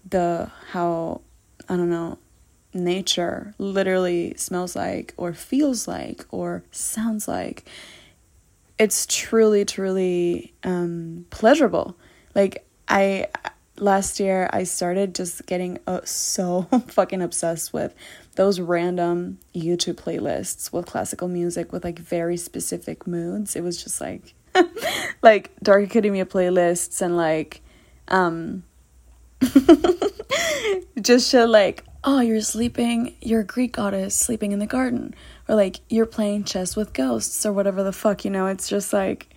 [0.09, 1.21] the how
[1.69, 2.19] i don't know
[2.75, 7.65] nature literally smells like or feels like or sounds like
[8.79, 11.97] it's truly truly um, pleasurable.
[12.35, 13.27] Like i
[13.77, 17.95] last year i started just getting uh, so fucking obsessed with
[18.39, 24.01] those random youtube playlists with classical music with like very specific moods it was just
[24.01, 24.35] like
[25.23, 27.61] like dark academia playlists and like
[28.09, 28.63] um
[31.01, 35.15] just shit like oh you're sleeping you're a greek goddess sleeping in the garden
[35.49, 38.93] or like you're playing chess with ghosts or whatever the fuck, you know, it's just
[38.93, 39.29] like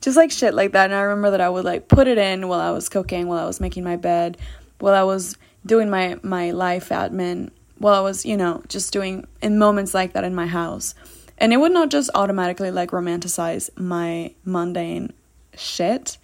[0.00, 0.86] just like shit like that.
[0.86, 3.38] And I remember that I would like put it in while I was cooking, while
[3.38, 4.38] I was making my bed,
[4.78, 9.26] while I was doing my my life admin, while I was, you know, just doing
[9.42, 10.94] in moments like that in my house.
[11.38, 15.12] And it would not just automatically like romanticize my mundane
[15.56, 16.18] shit,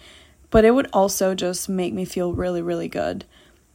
[0.50, 3.24] but it would also just make me feel really really good.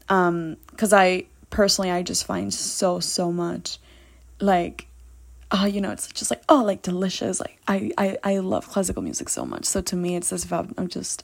[0.09, 3.79] Um cuz I personally I just find so so much
[4.39, 4.89] like
[5.51, 7.39] oh, you know, it's just like, oh, like delicious.
[7.39, 9.65] Like I, I, I love classical music so much.
[9.65, 11.23] So to me, it's as if I'm just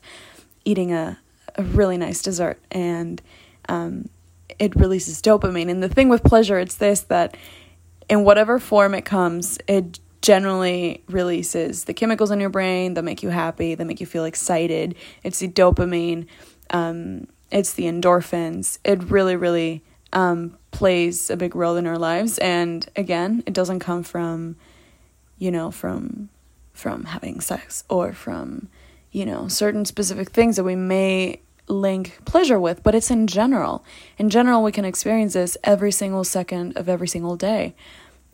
[0.64, 1.20] eating a,
[1.56, 3.22] a really nice dessert and
[3.70, 4.10] um,
[4.60, 5.70] it releases dopamine.
[5.70, 7.36] And the thing with pleasure, it's this that
[8.10, 13.22] in whatever form it comes, it generally releases the chemicals in your brain that make
[13.22, 14.96] you happy, that make you feel excited.
[15.24, 16.28] It's the dopamine,
[16.72, 18.80] um, it's the endorphins.
[18.84, 22.38] It really, really um, plays a big role in our lives.
[22.40, 24.56] And again, it doesn't come from,
[25.38, 26.30] you know, from
[26.74, 28.68] from having sex or from,
[29.12, 33.84] you know, certain specific things that we may link pleasure with, but it's in general.
[34.18, 37.76] In general, we can experience this every single second of every single day.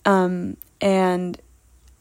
[0.06, 1.40] Um, and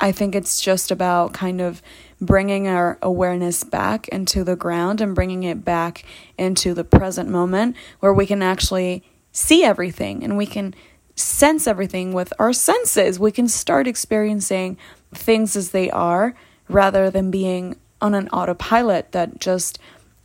[0.01, 1.83] I think it's just about kind of
[2.21, 6.05] bringing our awareness back into the ground and bringing it back
[6.39, 10.75] into the present moment where we can actually see everything and we can
[11.15, 13.21] sense everything with our senses.
[13.21, 14.79] We can start experiencing
[15.13, 16.35] things as they are
[16.69, 19.79] rather than being on an autopilot that just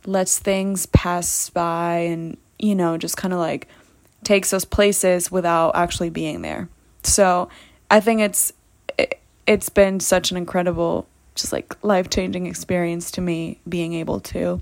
[0.06, 3.68] lets things pass by and, you know, just kind of like
[4.24, 6.68] takes us places without actually being there.
[7.02, 7.48] So
[7.90, 8.52] I think it's
[8.98, 14.60] it, it's been such an incredible just like life-changing experience to me being able to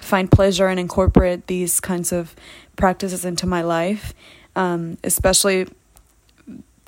[0.00, 2.34] find pleasure and incorporate these kinds of
[2.76, 4.14] practices into my life,
[4.56, 5.68] um, especially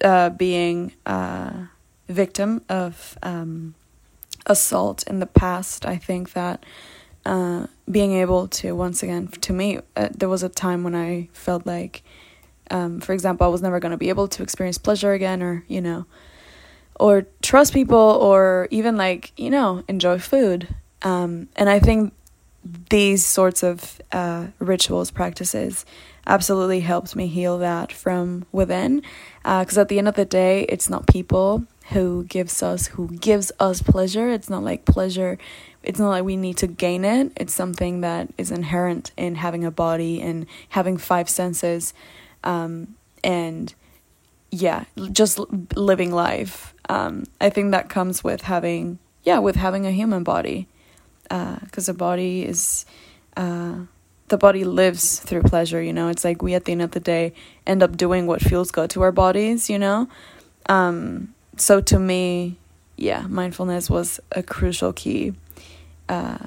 [0.04, 1.68] uh, being a
[2.08, 3.74] victim of um,
[4.46, 5.86] assault in the past.
[5.86, 6.64] I think that
[7.24, 11.28] uh, being able to, once again, to me, uh, there was a time when I
[11.32, 12.02] felt like,
[12.70, 15.64] um, for example, I was never going to be able to experience pleasure again or,
[15.68, 16.06] you know,
[16.98, 20.68] or trust people or even like, you know, enjoy food.
[21.02, 22.12] Um, and I think
[22.90, 25.86] these sorts of uh, rituals, practices,
[26.26, 29.02] absolutely helped me heal that from within.
[29.42, 33.08] Because uh, at the end of the day, it's not people who gives us who
[33.08, 34.30] gives us pleasure.
[34.30, 35.38] It's not like pleasure.
[35.82, 37.32] It's not like we need to gain it.
[37.36, 41.94] It's something that is inherent in having a body and having five senses,
[42.44, 43.74] um, and
[44.50, 45.38] yeah, just
[45.76, 46.74] living life.
[46.88, 50.68] Um, I think that comes with having yeah with having a human body
[51.24, 52.84] because uh, the body is
[53.36, 53.76] uh,
[54.28, 57.00] the body lives through pleasure you know it's like we at the end of the
[57.00, 57.32] day
[57.66, 60.08] end up doing what feels good to our bodies you know
[60.68, 62.56] um, so to me
[62.96, 65.34] yeah mindfulness was a crucial key
[66.08, 66.38] uh,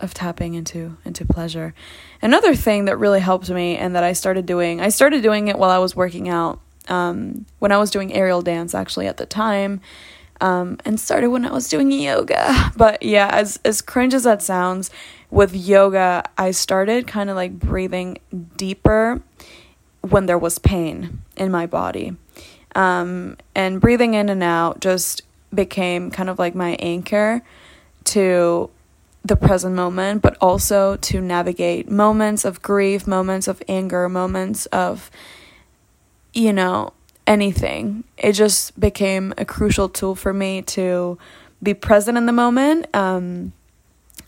[0.00, 1.74] of tapping into into pleasure.
[2.22, 5.58] Another thing that really helped me and that I started doing, I started doing it
[5.58, 6.60] while I was working out.
[6.88, 9.82] Um, when I was doing aerial dance, actually at the time,
[10.40, 12.72] um, and started when I was doing yoga.
[12.76, 14.90] But yeah, as as cringe as that sounds,
[15.30, 18.18] with yoga, I started kind of like breathing
[18.56, 19.20] deeper
[20.00, 22.16] when there was pain in my body.
[22.78, 27.42] Um, and breathing in and out just became kind of like my anchor
[28.04, 28.70] to
[29.24, 35.10] the present moment, but also to navigate moments of grief, moments of anger, moments of,
[36.32, 36.92] you know,
[37.26, 38.04] anything.
[38.16, 41.18] It just became a crucial tool for me to
[41.60, 42.86] be present in the moment.
[42.94, 43.52] Um,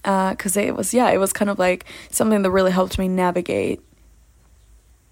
[0.03, 3.07] because uh, it was, yeah, it was kind of like something that really helped me
[3.07, 3.81] navigate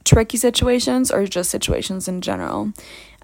[0.04, 2.72] tricky situations or just situations in general.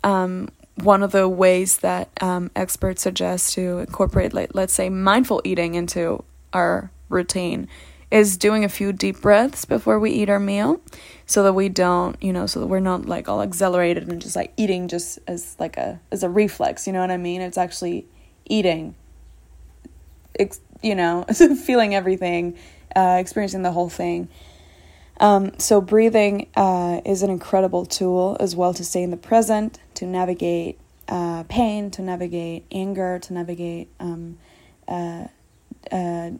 [0.04, 5.40] Um, one of the ways that um, experts suggest to incorporate, like, let's say, mindful
[5.44, 7.68] eating into our routine
[8.10, 10.80] is doing a few deep breaths before we eat our meal
[11.26, 14.36] so that we don't you know so that we're not like all accelerated and just
[14.36, 17.40] like eating just as like a as a reflex you know what i mean?
[17.40, 18.06] It's actually
[18.44, 18.94] eating
[20.38, 21.24] ex- you know
[21.64, 22.56] feeling everything
[22.94, 24.28] uh, experiencing the whole thing.
[25.18, 29.80] Um, so breathing uh, is an incredible tool as well to stay in the present
[29.94, 30.78] to navigate
[31.08, 34.38] uh, pain to navigate anger to navigate um,
[34.88, 35.26] uh,
[35.92, 36.30] uh,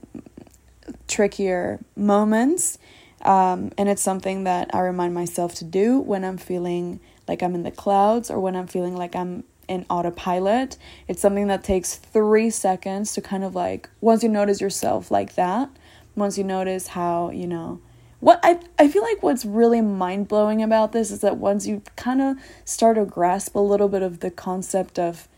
[1.07, 2.79] trickier moments.
[3.23, 7.55] Um, and it's something that I remind myself to do when I'm feeling like I'm
[7.55, 10.77] in the clouds or when I'm feeling like I'm in autopilot.
[11.09, 15.37] It's something that takes three seconds to kind of like, once you notice yourself like
[15.37, 15.71] that,
[16.15, 17.81] once you notice how, you know,
[18.25, 21.83] what I, I feel like what's really mind blowing about this is that once you
[21.95, 25.29] kind of start to grasp a little bit of the concept of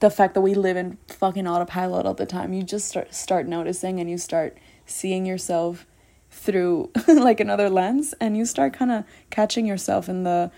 [0.00, 2.54] the fact that we live in fucking autopilot all the time.
[2.54, 5.84] You just start start noticing and you start seeing yourself
[6.30, 10.50] through like another lens and you start kind of catching yourself in the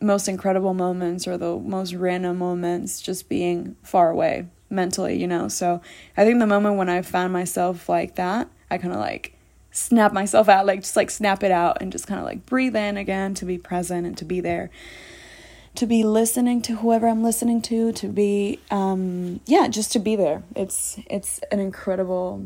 [0.00, 5.46] most incredible moments or the most random moments just being far away mentally, you know.
[5.48, 5.82] So,
[6.16, 9.36] I think the moment when I found myself like that, I kind of like
[9.70, 12.76] snap myself out, like just like snap it out and just kind of like breathe
[12.76, 14.70] in again to be present and to be there
[15.76, 20.16] to be listening to whoever I'm listening to, to be um yeah, just to be
[20.16, 20.42] there.
[20.56, 22.44] It's it's an incredible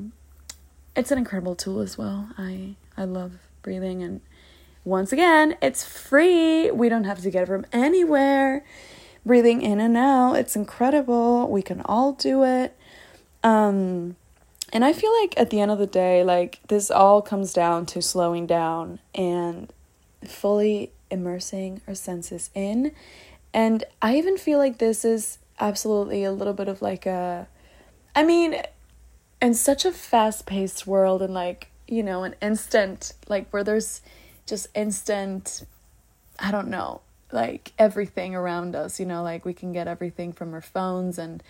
[0.95, 2.29] it's an incredible tool as well.
[2.37, 3.33] I I love
[3.63, 4.21] breathing and
[4.85, 6.71] once again, it's free.
[6.71, 8.63] We don't have to get it from anywhere.
[9.25, 11.49] Breathing in and out, it's incredible.
[11.49, 12.77] We can all do it.
[13.43, 14.17] Um
[14.75, 17.87] and I feel like at the end of the day, like this all comes down
[17.87, 19.73] to slowing down and
[20.27, 22.91] fully immersing our senses in.
[23.55, 27.47] And I even feel like this is absolutely a little bit of like a.
[28.17, 28.61] I mean,
[29.41, 34.01] in such a fast paced world and like, you know, an instant, like where there's
[34.45, 35.65] just instant,
[36.41, 40.53] I don't know, like everything around us, you know, like we can get everything from
[40.53, 41.45] our phones and,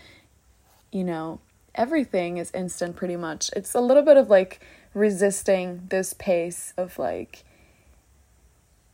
[0.93, 1.41] you know,
[1.75, 3.51] everything is instant pretty much.
[3.55, 4.61] It's a little bit of like
[4.93, 7.45] resisting this pace of like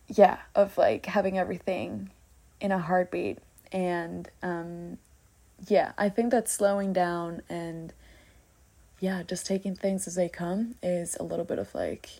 [0.09, 2.11] yeah, of like having everything
[2.61, 3.39] in a heartbeat.
[3.73, 4.99] And um,
[5.69, 7.93] yeah, I think that slowing down and
[8.99, 12.11] yeah, just taking things as they come is a little bit of like,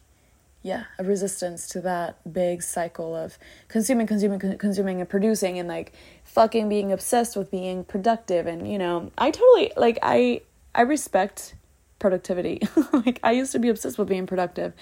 [0.63, 5.69] yeah, a resistance to that big cycle of consuming, consuming, con- consuming, and producing, and
[5.69, 5.93] like
[6.25, 8.47] fucking being obsessed with being productive.
[8.47, 10.43] And you know, I totally like I
[10.75, 11.55] I respect
[11.99, 12.61] productivity.
[12.93, 14.73] like I used to be obsessed with being productive,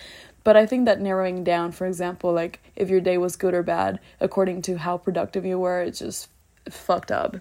[0.45, 3.63] but I think that narrowing down, for example, like if your day was good or
[3.63, 6.29] bad according to how productive you were, it's just
[6.71, 7.37] fucked up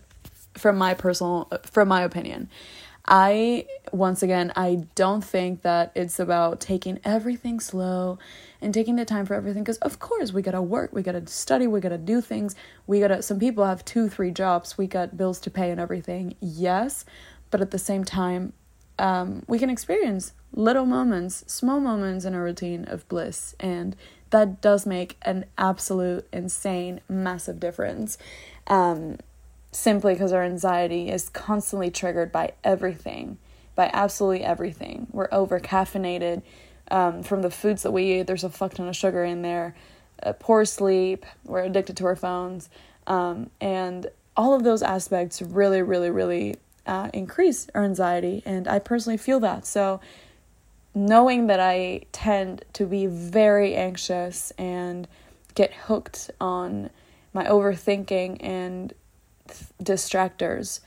[0.56, 2.50] from my personal from my opinion.
[3.08, 8.20] I once again, I don't think that it's about taking everything slow
[8.60, 11.14] and taking the time for everything because of course we got to work, we got
[11.14, 12.56] to study, we got to do things.
[12.86, 15.80] We got to some people have 2 3 jobs, we got bills to pay and
[15.80, 16.36] everything.
[16.42, 17.06] Yes,
[17.52, 18.54] but at the same time
[19.00, 23.56] um, we can experience little moments, small moments in a routine of bliss.
[23.60, 23.96] And
[24.30, 28.18] that does make an absolute, insane, massive difference.
[28.68, 29.18] Um,
[29.72, 33.38] simply because our anxiety is constantly triggered by everything,
[33.76, 35.08] by absolutely everything.
[35.12, 36.42] We're over caffeinated
[36.90, 39.76] um, from the foods that we eat, there's a fuck ton of sugar in there.
[40.24, 42.70] Uh, poor sleep, we're addicted to our phones.
[43.06, 46.56] Um, and all of those aspects really, really, really
[46.88, 48.42] uh, increase our anxiety.
[48.46, 49.66] And I personally feel that.
[49.66, 50.00] So,
[50.96, 55.08] knowing that I tend to be very anxious and
[55.54, 56.90] get hooked on
[57.34, 58.94] my overthinking and
[59.48, 60.80] th- distractors,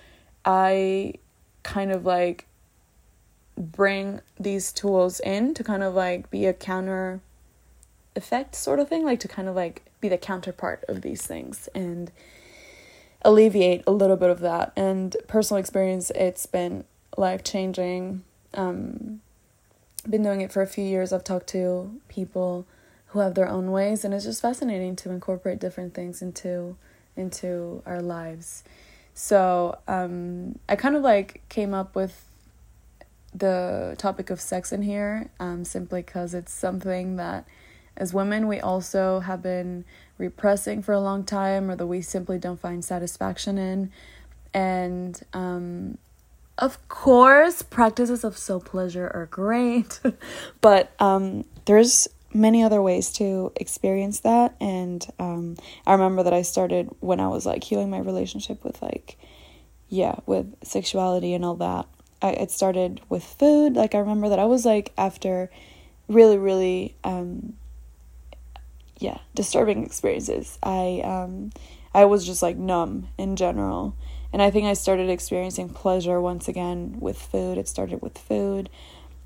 [0.45, 1.15] I
[1.63, 2.47] kind of like
[3.57, 7.21] bring these tools in to kind of like be a counter
[8.17, 11.69] effect sort of thing, like to kind of like be the counterpart of these things
[11.75, 12.11] and
[13.23, 14.73] alleviate a little bit of that.
[14.77, 16.85] And personal experience, it's been
[17.16, 18.23] life changing.
[18.55, 19.21] Um,
[20.09, 21.12] been doing it for a few years.
[21.12, 22.66] I've talked to people
[23.09, 26.77] who have their own ways, and it's just fascinating to incorporate different things into
[27.16, 28.62] into our lives.
[29.14, 32.25] So um, I kind of like came up with
[33.35, 37.47] the topic of sex in here um, simply because it's something that
[38.01, 39.85] as women we also have been
[40.17, 43.93] repressing for a long time or that we simply don't find satisfaction in.
[44.55, 45.99] And um,
[46.59, 50.01] of course practices of self pleasure are great
[50.61, 54.55] but um, there's many other ways to experience that.
[54.61, 58.81] And um, i remember that i started when i was like healing my relationship with
[58.81, 59.19] like
[59.89, 61.87] yeah with sexuality and all that.
[62.23, 63.75] I, it started with food.
[63.75, 65.51] Like i remember that i was like after
[66.09, 67.55] really really um
[69.01, 70.59] yeah disturbing experiences.
[70.63, 71.51] I um
[71.93, 73.97] i was just like numb in general.
[74.33, 77.59] And i think i started experiencing pleasure once again with food.
[77.59, 78.71] It started with food.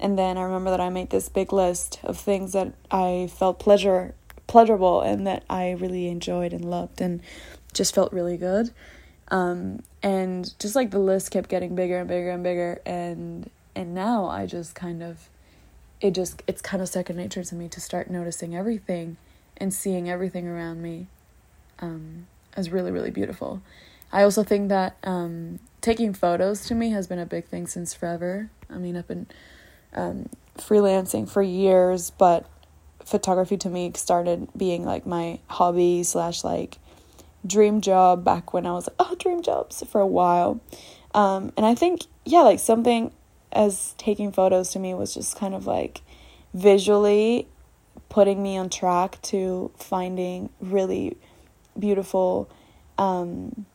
[0.00, 3.58] And then I remember that I made this big list of things that I felt
[3.58, 4.14] pleasure
[4.46, 7.20] pleasurable and that I really enjoyed and loved and
[7.72, 8.70] just felt really good.
[9.28, 12.80] Um, and just like the list kept getting bigger and bigger and bigger.
[12.84, 15.28] And and now I just kind of
[16.00, 19.16] it just it's kind of second nature to me to start noticing everything
[19.56, 21.06] and seeing everything around me
[21.80, 22.26] um,
[22.56, 23.62] as really really beautiful.
[24.12, 27.92] I also think that um, taking photos to me has been a big thing since
[27.92, 28.48] forever.
[28.70, 29.26] I mean, I've been
[29.92, 32.46] um, freelancing for years, but
[33.04, 36.78] photography to me started being like my hobby slash like
[37.46, 40.60] dream job back when I was like, oh, dream jobs for a while.
[41.12, 43.12] Um, and I think, yeah, like something
[43.52, 46.02] as taking photos to me was just kind of like
[46.52, 47.46] visually
[48.14, 51.16] putting me on track to finding really
[51.76, 52.48] beautiful,
[52.96, 53.66] um,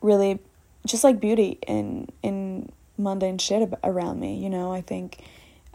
[0.00, 0.40] really
[0.84, 4.72] just like beauty in in mundane shit around me you know?
[4.72, 5.22] I think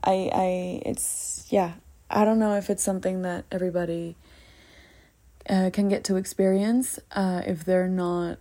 [0.03, 1.75] i i it's yeah.
[2.09, 4.17] I don't know if it's something that everybody
[5.49, 8.37] uh, can get to experience uh, if they're not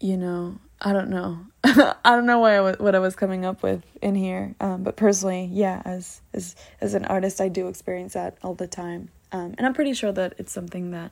[0.00, 0.60] you know?
[0.80, 1.40] I don't know
[2.04, 4.82] i don't know why I w- what i was coming up with in here um,
[4.82, 9.08] but personally yeah as as as an artist i do experience that all the time.
[9.32, 11.10] Um, and i'm pretty sure that it's something that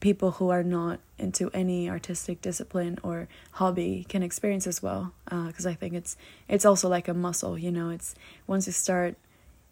[0.00, 5.64] people who are not into any artistic discipline or hobby can experience as well because
[5.66, 6.16] uh, i think it's
[6.48, 8.14] it's also like a muscle you know it's
[8.46, 9.16] once you start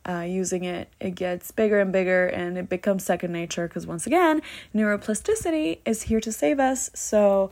[0.09, 4.07] uh, using it it gets bigger and bigger and it becomes second nature because once
[4.07, 4.41] again
[4.75, 6.91] neuroplasticity is here to save us.
[6.95, 7.51] So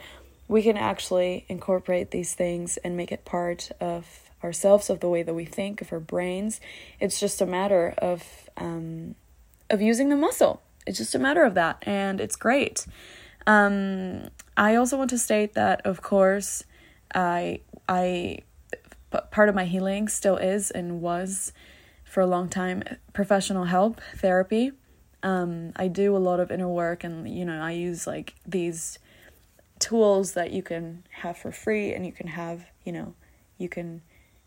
[0.48, 5.22] we can actually incorporate these things and make it part of ourselves of the way
[5.22, 6.60] that we think of our brains
[7.00, 9.14] it's just a matter of um,
[9.70, 12.86] of using the muscle it's just a matter of that, and it's great.
[13.46, 16.64] Um, I also want to state that, of course,
[17.14, 18.38] I I
[19.30, 21.52] part of my healing still is and was
[22.04, 22.82] for a long time
[23.12, 24.72] professional help therapy.
[25.22, 28.98] Um, I do a lot of inner work, and you know, I use like these
[29.78, 33.14] tools that you can have for free, and you can have, you know,
[33.58, 34.02] you can.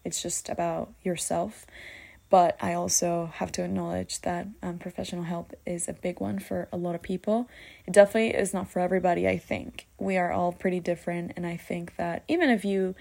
[0.06, 1.66] It's just about yourself.
[2.30, 6.68] But I also have to acknowledge that um, professional help is a big one for
[6.72, 7.50] a lot of people.
[7.88, 9.88] It definitely is not for everybody, I think.
[9.98, 12.94] We are all pretty different, and I think that even if you,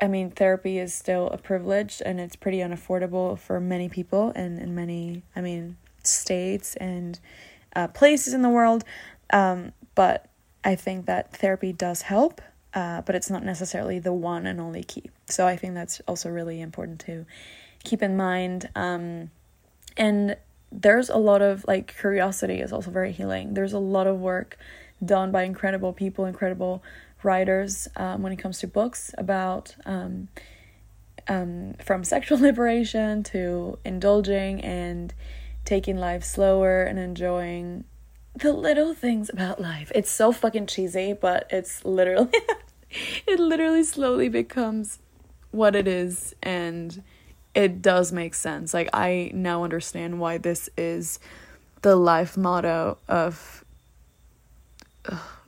[0.00, 4.60] I mean, therapy is still a privilege and it's pretty unaffordable for many people and
[4.60, 7.18] in many, I mean, states and
[7.74, 8.84] uh, places in the world.
[9.32, 10.29] Um, but
[10.64, 12.40] I think that therapy does help,
[12.74, 15.10] uh, but it's not necessarily the one and only key.
[15.26, 17.26] So I think that's also really important to
[17.82, 18.68] keep in mind.
[18.74, 19.30] Um,
[19.96, 20.36] and
[20.70, 23.54] there's a lot of like curiosity is also very healing.
[23.54, 24.58] There's a lot of work
[25.04, 26.82] done by incredible people, incredible
[27.22, 30.28] writers um, when it comes to books about um,
[31.28, 35.14] um, from sexual liberation to indulging and
[35.64, 37.84] taking life slower and enjoying
[38.34, 39.90] the little things about life.
[39.94, 42.32] It's so fucking cheesy, but it's literally
[43.26, 44.98] it literally slowly becomes
[45.50, 47.02] what it is and
[47.54, 48.72] it does make sense.
[48.72, 51.18] Like I now understand why this is
[51.82, 53.64] the life motto of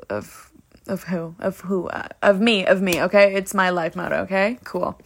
[0.08, 0.50] of
[0.86, 4.58] of who of who uh, of me of me okay it's my life motto okay
[4.64, 4.98] cool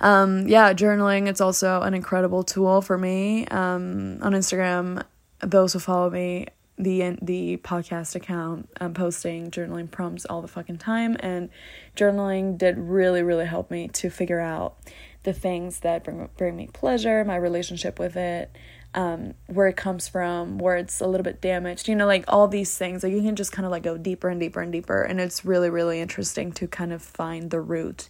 [0.00, 5.02] um yeah journaling it's also an incredible tool for me um on instagram
[5.40, 6.46] those who follow me
[6.76, 11.48] the the podcast account i'm posting journaling prompts all the fucking time and
[11.96, 14.76] journaling did really really help me to figure out
[15.24, 18.54] the things that bring bring me pleasure, my relationship with it,
[18.94, 22.46] um, where it comes from, where it's a little bit damaged, you know, like all
[22.46, 23.02] these things.
[23.02, 25.44] Like you can just kind of like go deeper and deeper and deeper, and it's
[25.44, 28.08] really really interesting to kind of find the root.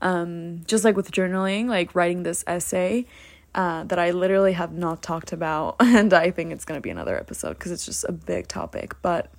[0.00, 3.06] Um, just like with journaling, like writing this essay.
[3.54, 7.18] Uh, that I literally have not talked about, and I think it's gonna be another
[7.18, 8.94] episode because it's just a big topic.
[9.02, 9.30] But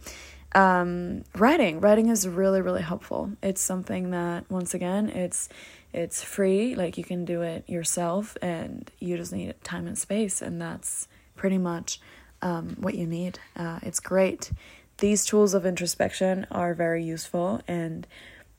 [0.54, 3.32] um, writing, writing is really really helpful.
[3.42, 5.50] It's something that once again, it's
[5.94, 10.42] it's free, like you can do it yourself, and you just need time and space,
[10.42, 12.00] and that's pretty much
[12.44, 13.40] um, what you need.
[13.56, 14.52] Uh, it's great.
[14.98, 18.06] These tools of introspection are very useful and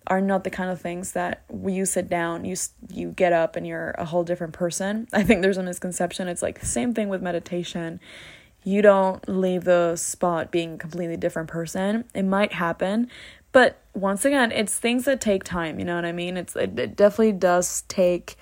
[0.07, 2.57] are not the kind of things that you sit down, you
[2.91, 5.09] you get up and you're a whole different person.
[5.13, 6.29] I think there's a misconception.
[6.29, 8.01] It's like the same thing with meditation.
[8.63, 12.05] You don't leave the spot being a completely different person.
[12.15, 13.11] It might happen,
[13.53, 16.37] but once again, it's things that take time, you know what I mean?
[16.37, 18.37] It's it, it definitely does take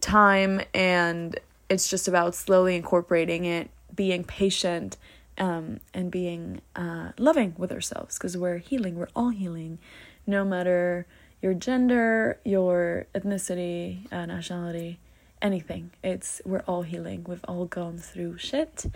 [0.00, 1.38] time and
[1.68, 4.98] it's just about slowly incorporating it, being patient,
[5.38, 8.96] um, and being uh, loving with ourselves because we're healing.
[8.96, 9.78] We're all healing,
[10.26, 11.06] no matter
[11.40, 14.98] your gender, your ethnicity, uh, nationality,
[15.42, 15.90] anything.
[16.02, 17.24] It's we're all healing.
[17.26, 18.86] We've all gone through shit,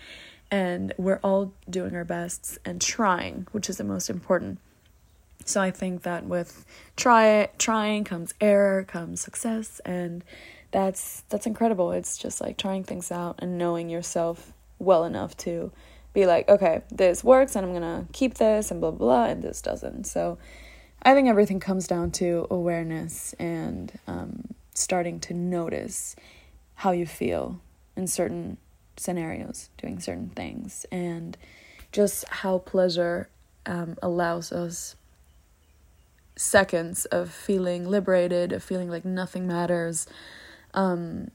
[0.51, 4.59] and we're all doing our best and trying, which is the most important.
[5.45, 6.64] So I think that with
[6.97, 10.24] try trying comes error, comes success, and
[10.70, 11.93] that's that's incredible.
[11.93, 15.72] It's just like trying things out and knowing yourself well enough to
[16.12, 19.43] be like, okay, this works and I'm gonna keep this and blah blah, blah and
[19.43, 20.05] this doesn't.
[20.05, 20.39] So
[21.07, 26.16] I think everything comes down to awareness and um, starting to notice
[26.74, 27.61] how you feel
[27.94, 28.57] in certain
[28.96, 31.36] scenarios, doing certain things, and
[31.92, 33.28] just how pleasure
[33.66, 34.96] um, allows us
[36.34, 40.09] seconds of feeling liberated, of feeling like nothing matters.
[40.74, 41.30] Um,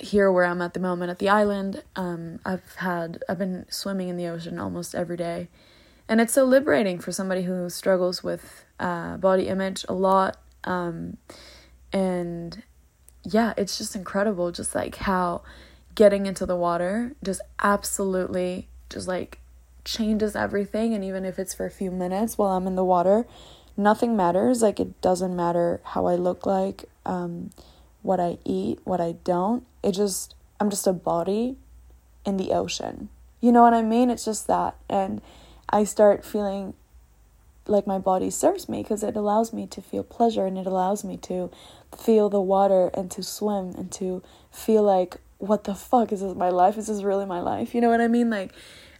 [0.00, 4.10] here where I'm at the moment at the island, um, I've had I've been swimming
[4.10, 5.48] in the ocean almost every day,
[6.10, 10.36] and it's so liberating for somebody who struggles with uh, body image a lot.
[10.64, 11.18] Um,
[11.92, 12.62] and
[13.24, 15.42] yeah, it's just incredible, just like how
[15.94, 19.38] getting into the water just absolutely just like
[19.84, 20.94] changes everything.
[20.94, 23.26] And even if it's for a few minutes while I'm in the water,
[23.76, 24.62] nothing matters.
[24.62, 27.50] Like it doesn't matter how I look like, um,
[28.02, 29.64] what I eat, what I don't.
[29.82, 31.56] It just I'm just a body
[32.24, 33.08] in the ocean.
[33.40, 34.10] You know what I mean?
[34.10, 34.76] It's just that.
[34.88, 35.20] And
[35.68, 36.74] I start feeling
[37.66, 41.04] like my body serves me because it allows me to feel pleasure and it allows
[41.04, 41.50] me to
[41.96, 46.34] feel the water and to swim and to feel like what the fuck is this
[46.34, 46.78] my life?
[46.78, 47.74] Is this really my life?
[47.74, 48.30] You know what i mean?
[48.30, 48.52] Like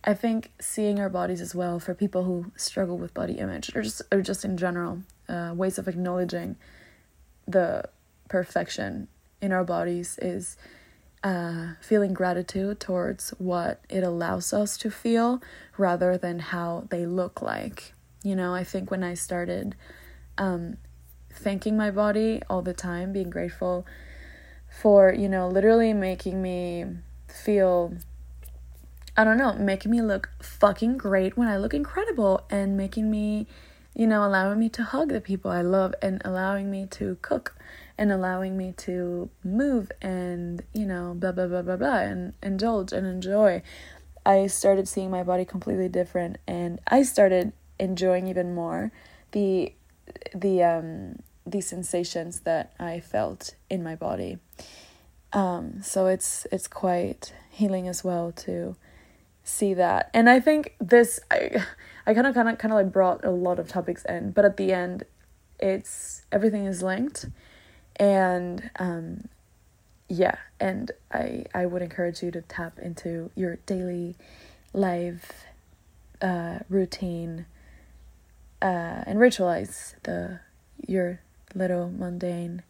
[0.02, 3.82] I think seeing our bodies as well for people who struggle with body image or
[3.82, 6.56] just or just in general, uh, ways of acknowledging
[7.46, 7.88] the
[8.28, 9.08] perfection
[9.40, 10.56] in our bodies is
[11.22, 15.40] uh, feeling gratitude towards what it allows us to feel
[15.78, 17.93] rather than how they look like.
[18.24, 19.76] You know, I think when I started
[20.38, 20.78] um,
[21.30, 23.86] thanking my body all the time, being grateful
[24.68, 26.86] for, you know, literally making me
[27.28, 27.94] feel
[29.16, 33.46] I don't know, making me look fucking great when I look incredible and making me,
[33.94, 37.54] you know, allowing me to hug the people I love and allowing me to cook
[37.96, 42.92] and allowing me to move and, you know, blah, blah, blah, blah, blah, and indulge
[42.92, 43.62] and enjoy.
[44.26, 48.92] I started seeing my body completely different and I started enjoying even more
[49.32, 49.72] the,
[50.34, 54.38] the, um, the sensations that I felt in my body.
[55.32, 58.76] Um, so it's, it's quite healing as well to
[59.44, 60.10] see that.
[60.14, 61.62] And I think this I
[62.06, 64.44] I kind of kind of kind of like brought a lot of topics in, but
[64.44, 65.04] at the end
[65.60, 67.26] it's everything is linked
[67.96, 69.28] and um
[70.08, 74.16] yeah, and I I would encourage you to tap into your daily
[74.72, 75.44] life
[76.22, 77.46] uh routine
[78.64, 80.40] uh and ritualize the
[80.88, 81.20] your
[81.54, 82.62] little mundane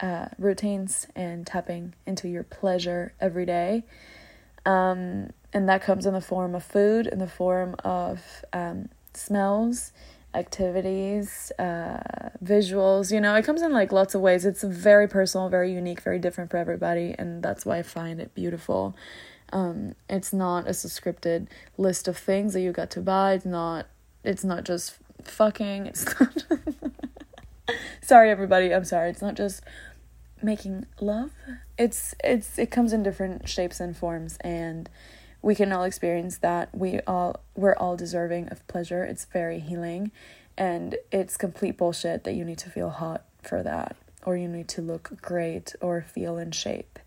[0.00, 3.84] uh routines and tapping into your pleasure every day.
[4.66, 9.92] Um and that comes in the form of food, in the form of um, smells,
[10.34, 13.12] activities, uh, visuals.
[13.12, 14.44] You know, it comes in like lots of ways.
[14.44, 18.34] It's very personal, very unique, very different for everybody, and that's why I find it
[18.34, 18.96] beautiful.
[19.52, 21.46] Um, it's not a scripted
[21.78, 23.34] list of things that you got to buy.
[23.34, 23.86] It's not.
[24.24, 24.96] It's not just
[25.30, 25.86] fucking.
[25.94, 26.44] It's not.
[28.02, 28.74] sorry, everybody.
[28.74, 29.10] I'm sorry.
[29.10, 29.62] It's not just
[30.42, 31.30] making love.
[31.78, 34.88] It's it's it comes in different shapes and forms, and
[35.40, 36.74] we can all experience that.
[36.74, 39.04] We all we're all deserving of pleasure.
[39.04, 40.10] It's very healing
[40.56, 44.68] and it's complete bullshit that you need to feel hot for that or you need
[44.68, 46.98] to look great or feel in shape.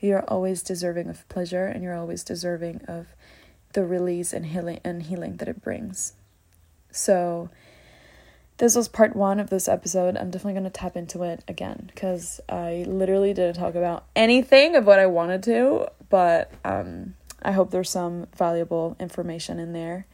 [0.00, 3.08] You're always deserving of pleasure and you're always deserving of
[3.74, 6.14] the release and healing and healing that it brings.
[6.92, 7.50] So
[8.58, 10.16] this was part one of this episode.
[10.16, 14.76] I'm definitely going to tap into it again because I literally didn't talk about anything
[14.76, 20.06] of what I wanted to, but um, I hope there's some valuable information in there.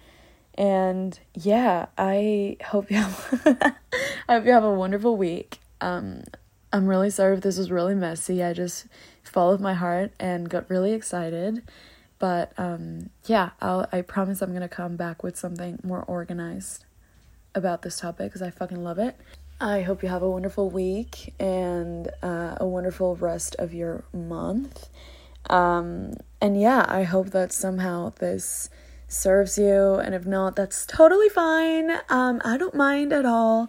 [0.54, 3.74] And yeah, I hope you have
[4.28, 5.58] I hope you have a wonderful week.
[5.80, 6.22] Um,
[6.72, 8.42] I'm really sorry if this was really messy.
[8.42, 8.86] I just
[9.22, 11.62] followed my heart and got really excited.
[12.18, 16.84] But um, yeah, I'll, I promise I'm gonna come back with something more organized
[17.54, 19.16] about this topic because I fucking love it.
[19.60, 24.90] I hope you have a wonderful week and uh, a wonderful rest of your month.
[25.48, 28.68] Um, and yeah, I hope that somehow this
[29.08, 29.94] serves you.
[29.94, 31.90] And if not, that's totally fine.
[32.10, 33.68] Um, I don't mind at all.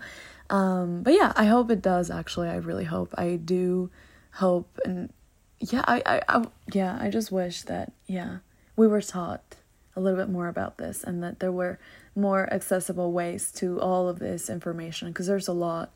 [0.49, 2.49] Um, but yeah, I hope it does actually.
[2.49, 3.13] I really hope.
[3.17, 3.89] I do
[4.33, 4.79] hope.
[4.83, 5.11] And
[5.59, 8.37] yeah, I, I, I yeah, I just wish that, yeah,
[8.75, 9.55] we were taught
[9.95, 11.79] a little bit more about this and that there were
[12.15, 15.91] more accessible ways to all of this information because there's a lot.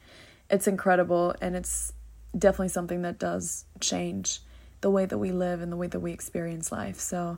[0.50, 1.94] It's incredible and it's
[2.38, 4.40] definitely something that does change
[4.82, 7.00] the way that we live and the way that we experience life.
[7.00, 7.38] So,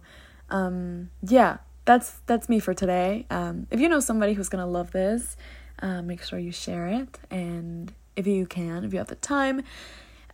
[0.49, 3.25] um, yeah, that's that's me for today.
[3.29, 5.35] Um, if you know somebody who's gonna love this,
[5.79, 7.19] uh, make sure you share it.
[7.29, 9.63] And if you can, if you have the time,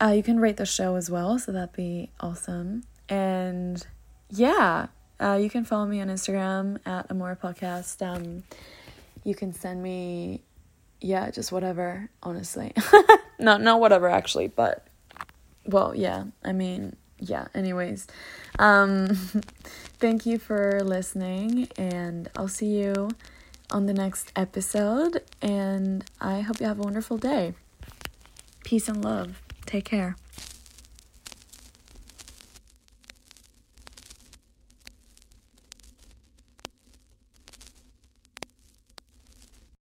[0.02, 1.38] uh, you can rate the show as well.
[1.40, 2.84] So that'd be awesome.
[3.08, 3.86] And
[4.30, 4.88] yeah,
[5.20, 8.06] uh, you can follow me on Instagram at Amora Podcast.
[8.06, 8.44] Um,
[9.24, 10.42] you can send me,
[11.02, 12.10] yeah, just whatever.
[12.24, 12.74] Honestly,
[13.40, 14.88] not not whatever actually, but
[15.66, 16.26] well, yeah.
[16.44, 17.48] I mean, yeah.
[17.54, 18.08] Anyways,
[18.58, 19.08] um,
[20.00, 23.10] thank you for listening, and I'll see you
[23.72, 25.24] on the next episode.
[25.42, 27.56] And I hope you have a wonderful day.
[28.64, 29.42] Peace and love.
[29.70, 30.19] Take care.